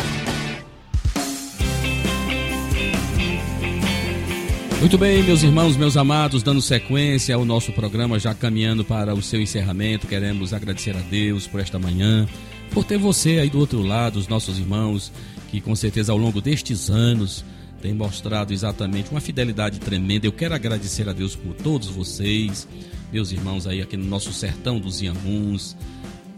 [4.78, 9.22] Muito bem, meus irmãos, meus amados, dando sequência ao nosso programa, já caminhando para o
[9.22, 12.28] seu encerramento, queremos agradecer a Deus por esta manhã,
[12.70, 15.10] por ter você aí do outro lado, os nossos irmãos,
[15.50, 17.42] que com certeza ao longo destes anos
[17.80, 20.26] têm mostrado exatamente uma fidelidade tremenda.
[20.26, 22.68] Eu quero agradecer a Deus por todos vocês,
[23.12, 25.76] meus irmãos aí aqui no nosso sertão dos Iamuns,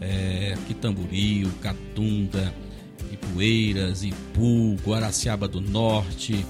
[0.01, 2.53] é, Quitamburio, Catunda,
[3.11, 6.45] Ipueiras, Ipu, Guaraciaba do Norte,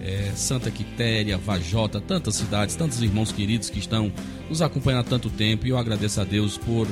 [0.00, 4.12] é, Santa Quitéria, Vajota, tantas cidades, tantos irmãos queridos que estão
[4.48, 6.86] nos acompanhando há tanto tempo e eu agradeço a Deus por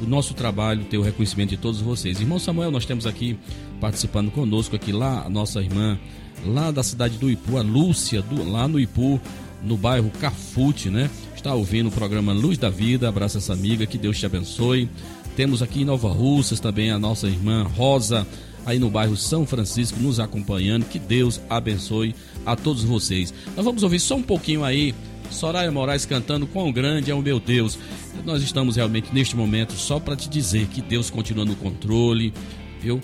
[0.00, 2.20] o nosso trabalho, ter o reconhecimento de todos vocês.
[2.20, 3.38] Irmão Samuel, nós temos aqui
[3.80, 5.98] participando conosco aqui lá a nossa irmã
[6.46, 9.20] lá da cidade do Ipu, a Lúcia, do, lá no Ipu,
[9.62, 11.10] no bairro Cafute, né?
[11.38, 14.90] Está ouvindo o programa Luz da Vida, abraça essa amiga, que Deus te abençoe.
[15.36, 18.26] Temos aqui em Nova Russas também a nossa irmã Rosa,
[18.66, 20.86] aí no bairro São Francisco, nos acompanhando.
[20.86, 22.12] Que Deus abençoe
[22.44, 23.32] a todos vocês.
[23.54, 24.92] Nós vamos ouvir só um pouquinho aí,
[25.30, 27.78] Soraya Moraes cantando Quão Grande é o Meu Deus.
[28.26, 32.34] Nós estamos realmente neste momento só para te dizer que Deus continua no controle,
[32.82, 33.00] viu?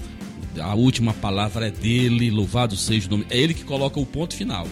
[0.61, 3.27] A última palavra é dele, louvado seja o nome.
[3.31, 4.67] É ele que coloca o ponto final.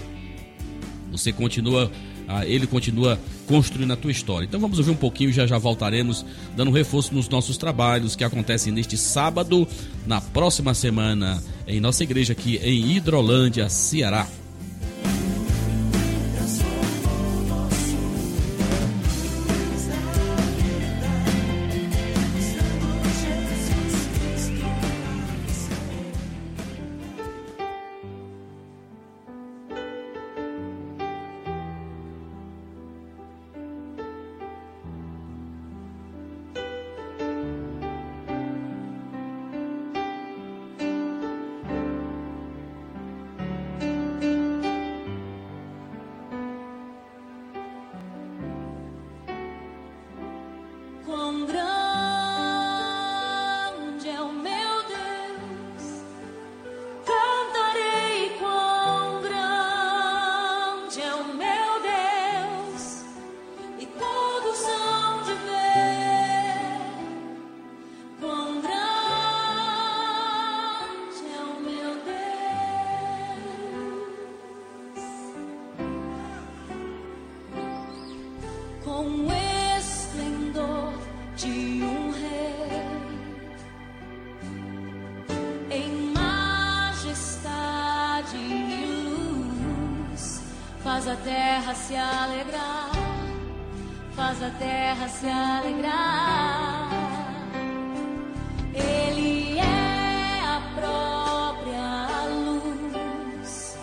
[1.12, 1.92] Você continua
[2.28, 4.46] ah, ele continua construindo a tua história.
[4.46, 6.24] Então vamos ouvir um pouquinho já já voltaremos
[6.56, 9.66] dando reforço nos nossos trabalhos que acontecem neste sábado,
[10.06, 14.26] na próxima semana, em nossa igreja aqui em Hidrolândia, Ceará.
[91.72, 92.90] Terra se alegrar,
[94.14, 96.88] faz a terra se alegrar.
[98.74, 103.78] Ele é a própria luz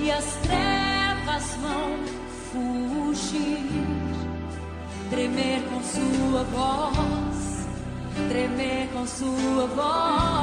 [0.00, 1.98] e as trevas vão
[2.50, 3.68] fugir,
[5.10, 7.66] tremer com sua voz,
[8.28, 10.39] tremer com sua voz.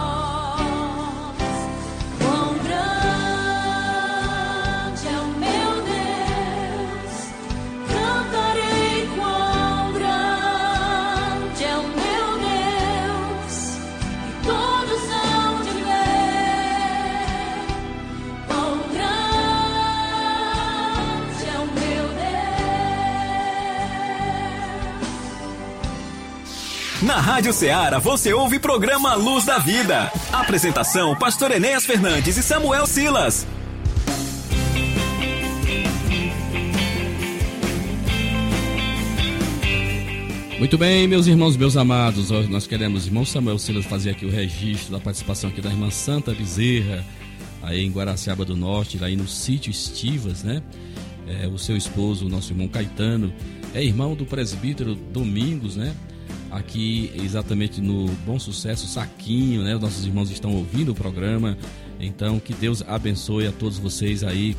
[27.27, 30.09] Rádio Ceará você ouve programa Luz da Vida.
[30.31, 33.45] Apresentação: Pastor Enéas Fernandes e Samuel Silas.
[40.57, 44.93] Muito bem, meus irmãos, meus amados, nós queremos, irmão Samuel Silas, fazer aqui o registro
[44.93, 47.03] da participação aqui da irmã Santa Bezerra,
[47.61, 50.63] aí em Guaraciaba do Norte, aí no sítio Estivas, né?
[51.27, 53.33] É, o seu esposo, o nosso irmão Caetano,
[53.73, 55.93] é irmão do presbítero Domingos, né?
[56.49, 59.75] Aqui exatamente no Bom Sucesso Saquinho, né?
[59.75, 61.57] Os nossos irmãos estão ouvindo o programa,
[61.99, 64.55] então que Deus abençoe a todos vocês aí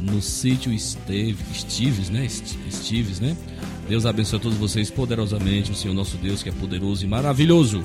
[0.00, 2.24] no sítio Esteve, Estives, né?
[2.24, 3.36] Estives, né?
[3.88, 7.82] Deus abençoe a todos vocês poderosamente, o Senhor nosso Deus que é poderoso e maravilhoso.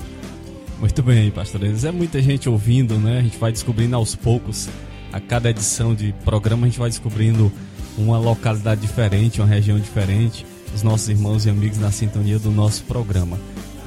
[0.80, 1.84] Muito bem, pastor Enes.
[1.84, 3.18] É muita gente ouvindo, né?
[3.18, 4.68] A gente vai descobrindo aos poucos.
[5.12, 7.52] A cada edição de programa a gente vai descobrindo
[7.96, 10.44] uma localidade diferente, uma região diferente.
[10.74, 13.38] Os nossos irmãos e amigos na sintonia do nosso programa.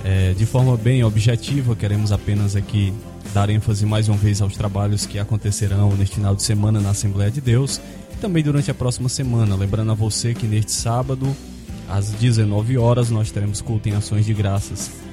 [0.04, 2.94] É, de forma bem objetiva, queremos apenas aqui
[3.34, 7.32] dar ênfase mais uma vez aos trabalhos que acontecerão neste final de semana na Assembleia
[7.32, 7.82] de Deus
[8.14, 9.56] e também durante a próxima semana.
[9.56, 11.36] Lembrando a você que neste sábado,
[11.90, 15.05] às 19 horas, nós teremos culto em ações de graças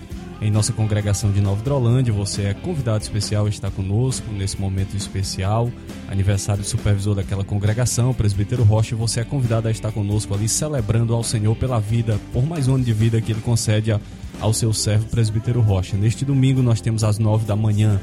[0.42, 2.12] em nossa congregação de Nova Hidrolândia.
[2.12, 5.70] Você é convidado especial a estar conosco nesse momento especial,
[6.08, 8.96] aniversário do supervisor daquela congregação, o presbítero Rocha.
[8.96, 12.74] Você é convidado a estar conosco ali, celebrando ao Senhor pela vida, por mais um
[12.74, 14.00] ano de vida que ele concede a-
[14.40, 15.96] ao seu servo, presbítero Rocha.
[15.96, 18.00] Neste domingo, nós temos às 9 da manhã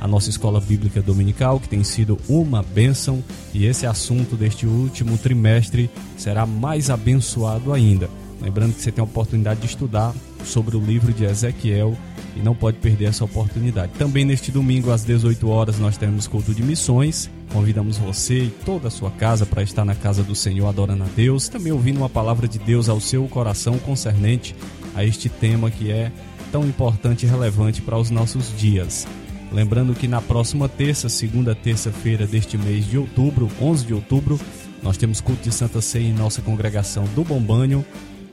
[0.00, 3.22] a nossa escola bíblica dominical, que tem sido uma bênção,
[3.52, 8.08] e esse assunto deste último trimestre será mais abençoado ainda.
[8.40, 10.12] Lembrando que você tem a oportunidade de estudar
[10.44, 11.96] sobre o livro de Ezequiel
[12.36, 13.92] e não pode perder essa oportunidade.
[13.98, 17.30] Também neste domingo, às 18 horas, nós teremos culto de missões.
[17.52, 21.08] Convidamos você e toda a sua casa para estar na casa do Senhor adorando a
[21.14, 24.54] Deus, também ouvindo uma palavra de Deus ao seu coração concernente
[24.94, 26.10] a este tema que é
[26.50, 29.06] tão importante e relevante para os nossos dias.
[29.52, 34.40] Lembrando que na próxima terça, segunda terça-feira deste mês de outubro, 11 de outubro,
[34.82, 37.84] nós temos culto de Santa Ceia em nossa congregação do Bombanho.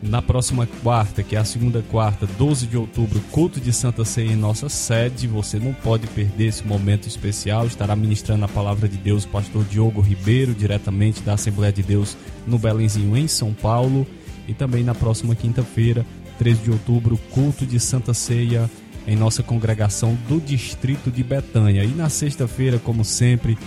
[0.02, 4.32] Na próxima quarta, que é a segunda quarta, 12 de outubro, culto de Santa Ceia
[4.32, 5.28] em nossa sede.
[5.28, 7.68] Você não pode perder esse momento especial.
[7.68, 12.16] Estará ministrando a palavra de Deus o pastor Diogo Ribeiro, diretamente da Assembleia de Deus
[12.48, 14.08] no Belenzinho, em São Paulo.
[14.48, 16.06] E também na próxima quinta-feira,
[16.38, 18.70] 13 de outubro, culto de Santa Ceia
[19.06, 21.84] em nossa congregação do distrito de Betânia.
[21.84, 23.58] E na sexta-feira, como sempre,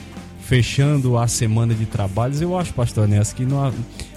[0.41, 3.73] fechando a semana de trabalhos, eu acho, pastor Ness, que não há-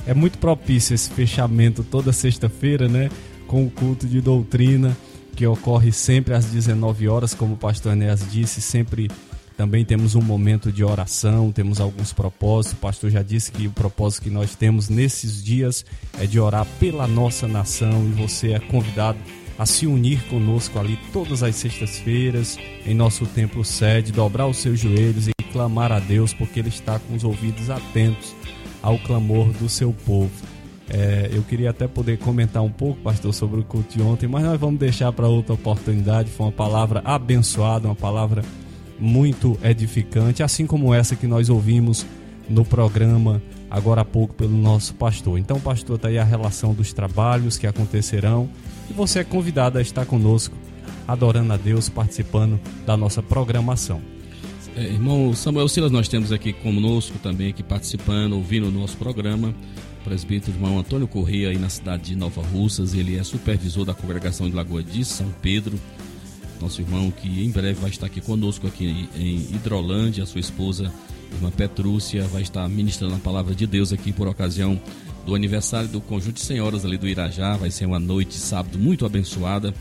[0.05, 3.09] é muito propício esse fechamento toda sexta-feira, né?
[3.47, 4.95] Com o culto de doutrina,
[5.35, 9.09] que ocorre sempre às 19 horas, como o pastor Enéas disse, sempre
[9.57, 12.77] também temos um momento de oração, temos alguns propósitos.
[12.77, 15.85] O pastor já disse que o propósito que nós temos nesses dias
[16.19, 19.17] é de orar pela nossa nação e você é convidado
[19.57, 24.77] a se unir conosco ali todas as sextas-feiras em nosso templo sede, dobrar os seus
[24.79, 28.35] joelhos e clamar a Deus, porque Ele está com os ouvidos atentos
[28.86, 30.29] ao clamor do seu povo.
[30.88, 34.43] É, eu queria até poder comentar um pouco, pastor, sobre o culto de ontem, mas
[34.43, 36.29] nós vamos deixar para outra oportunidade.
[36.29, 38.43] Foi uma palavra abençoada, uma palavra
[38.99, 42.05] muito edificante, assim como essa que nós ouvimos
[42.47, 45.39] no programa agora há pouco pelo nosso pastor.
[45.39, 48.47] Então, pastor, está aí a relação dos trabalhos que acontecerão
[48.88, 50.55] e você é convidado a estar conosco,
[51.07, 54.14] adorando a Deus, participando da nossa programação.
[54.78, 59.55] É, irmão Samuel Silas, nós temos aqui conosco também, aqui participando, ouvindo o nosso programa,
[60.01, 62.93] o presbítero irmão Antônio Corrêa, aí na cidade de Nova Russas.
[62.93, 65.80] Ele é supervisor da congregação de Lagoa de São Pedro.
[66.59, 70.91] Nosso irmão que em breve vai estar aqui conosco aqui em Hidrolândia, a sua esposa,
[71.32, 74.80] irmã Petrúcia, vai estar ministrando a palavra de Deus aqui por ocasião
[75.26, 77.55] do aniversário do Conjunto de Senhoras ali do Irajá.
[77.55, 79.73] Vai ser uma noite sábado muito abençoada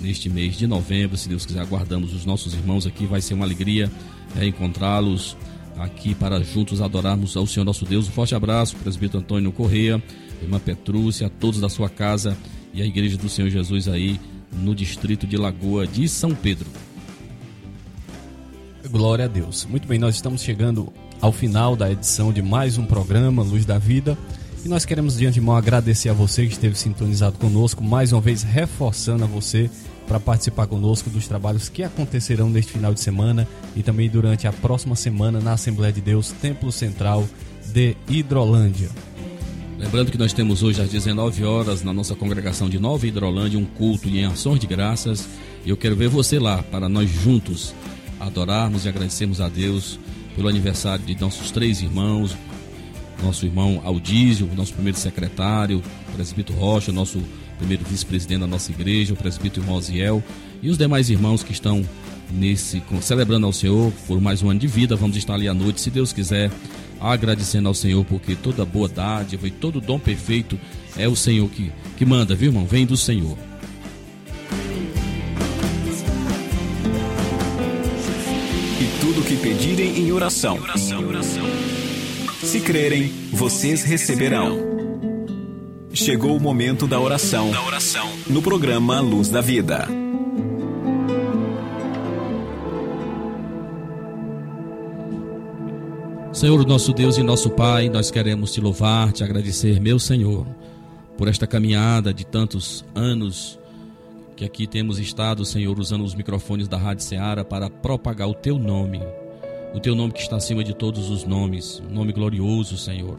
[0.00, 1.18] neste mês de novembro.
[1.18, 3.04] Se Deus quiser, aguardamos os nossos irmãos aqui.
[3.04, 3.90] Vai ser uma alegria
[4.36, 5.36] é, encontrá-los
[5.78, 8.08] aqui para juntos adorarmos ao Senhor nosso Deus.
[8.08, 10.02] Um forte abraço, presbítero Antônio Correia,
[10.42, 12.36] irmã Petrúcia, a todos da sua casa
[12.72, 14.20] e a igreja do Senhor Jesus aí
[14.52, 16.66] no distrito de Lagoa de São Pedro.
[18.90, 19.66] Glória a Deus.
[19.66, 23.78] Muito bem, nós estamos chegando ao final da edição de mais um programa Luz da
[23.78, 24.16] Vida.
[24.64, 28.42] E nós queremos de antemão agradecer a você que esteve sintonizado conosco, mais uma vez
[28.42, 29.70] reforçando a você
[30.10, 33.46] para participar conosco dos trabalhos que acontecerão neste final de semana
[33.76, 37.24] e também durante a próxima semana na Assembleia de Deus, Templo Central
[37.72, 38.90] de Hidrolândia.
[39.78, 43.64] Lembrando que nós temos hoje às 19 horas na nossa congregação de Nova Hidrolândia um
[43.64, 45.28] culto em ações de graças.
[45.64, 47.72] E eu quero ver você lá para nós juntos
[48.18, 49.96] adorarmos e agradecermos a Deus
[50.34, 52.36] pelo aniversário de nossos três irmãos,
[53.22, 55.80] nosso irmão Aldísio, nosso primeiro secretário,
[56.16, 57.22] presbítero Rocha, nosso
[57.60, 59.80] primeiro vice-presidente da nossa igreja, o presbítero irmão
[60.62, 61.86] e os demais irmãos que estão
[62.32, 64.96] nesse celebrando ao Senhor por mais um ano de vida.
[64.96, 66.50] Vamos estar ali à noite, se Deus quiser,
[66.98, 70.58] agradecendo ao Senhor, porque toda boa dádiva e todo dom perfeito
[70.96, 72.64] é o Senhor que, que manda, viu, irmão?
[72.64, 73.36] Vem do Senhor.
[78.80, 80.58] E tudo que pedirem em oração.
[82.42, 84.69] Se crerem, vocês receberão.
[85.92, 87.50] Chegou o momento da oração.
[88.28, 89.88] No programa Luz da Vida.
[96.32, 100.46] Senhor, nosso Deus e nosso Pai, nós queremos te louvar, te agradecer, meu Senhor,
[101.18, 103.58] por esta caminhada de tantos anos
[104.36, 108.60] que aqui temos estado, Senhor, usando os microfones da Rádio Ceará para propagar o teu
[108.60, 109.00] nome,
[109.74, 113.18] o teu nome que está acima de todos os nomes, um nome glorioso, Senhor.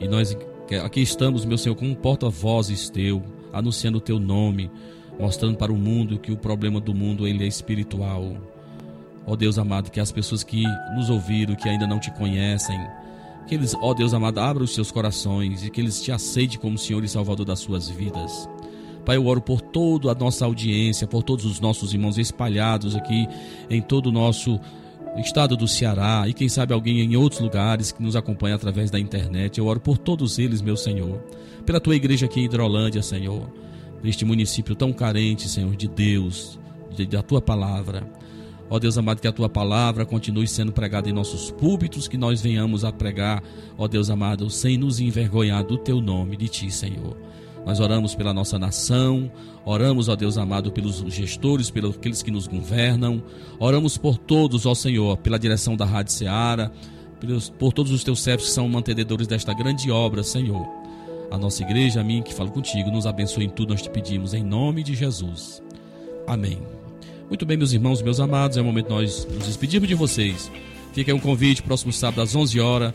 [0.00, 0.34] E nós
[0.76, 4.70] aqui estamos, meu Senhor, como porta-vozes teu, anunciando o teu nome,
[5.18, 8.36] mostrando para o mundo que o problema do mundo ele é espiritual
[9.28, 10.64] Ó Deus amado, que as pessoas que
[10.96, 12.80] nos ouviram, que ainda não te conhecem,
[13.46, 16.78] que eles, ó Deus amado, abram os seus corações e que eles te aceitem como
[16.78, 18.48] Senhor e Salvador das suas vidas.
[19.04, 23.28] Pai, eu oro por toda a nossa audiência, por todos os nossos irmãos espalhados aqui
[23.68, 24.58] em todo o nosso
[25.16, 28.98] estado do Ceará e quem sabe alguém em outros lugares que nos acompanha através da
[28.98, 29.58] internet.
[29.58, 31.20] Eu oro por todos eles, meu Senhor.
[31.64, 33.50] Pela tua igreja aqui em Hidrolândia, Senhor.
[34.02, 36.58] Neste município tão carente, Senhor, de Deus,
[36.94, 38.06] de, da tua palavra.
[38.70, 42.40] Ó Deus amado, que a tua palavra continue sendo pregada em nossos púlpitos, que nós
[42.40, 43.42] venhamos a pregar,
[43.78, 47.16] ó Deus amado, sem nos envergonhar do teu nome, de ti, Senhor.
[47.68, 49.30] Nós oramos pela nossa nação,
[49.62, 53.22] oramos, ó Deus amado, pelos gestores, pelos aqueles que nos governam,
[53.60, 56.72] oramos por todos, ó Senhor, pela direção da Rádio Seara,
[57.20, 60.66] pelos, por todos os teus servos que são mantenedores desta grande obra, Senhor.
[61.30, 64.32] A nossa igreja, a mim que falo contigo, nos abençoe em tudo, nós te pedimos,
[64.32, 65.62] em nome de Jesus.
[66.26, 66.62] Amém.
[67.28, 70.50] Muito bem, meus irmãos, meus amados, é o momento de nós nos despedirmos de vocês.
[70.94, 72.94] Fica aí um convite, próximo sábado às 11 horas,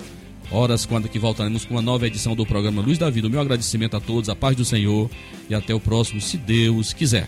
[0.53, 3.27] horas quando que voltaremos com uma nova edição do programa Luz da Vida.
[3.27, 5.09] O meu agradecimento a todos, a paz do Senhor
[5.49, 7.27] e até o próximo, se Deus quiser.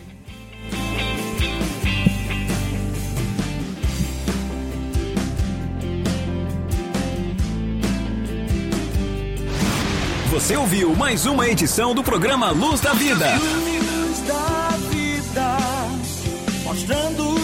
[10.32, 13.38] Você ouviu mais uma edição do programa Luz da Vida.
[13.38, 15.58] Luz da vida,
[16.64, 17.35] mostrando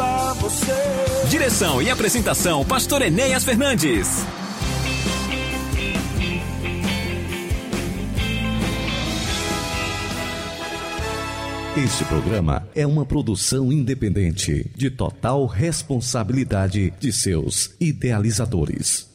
[0.00, 0.72] a você.
[1.28, 4.24] Direção e apresentação, Pastor Enéas Fernandes.
[11.76, 19.13] Este programa é uma produção independente, de total responsabilidade de seus idealizadores.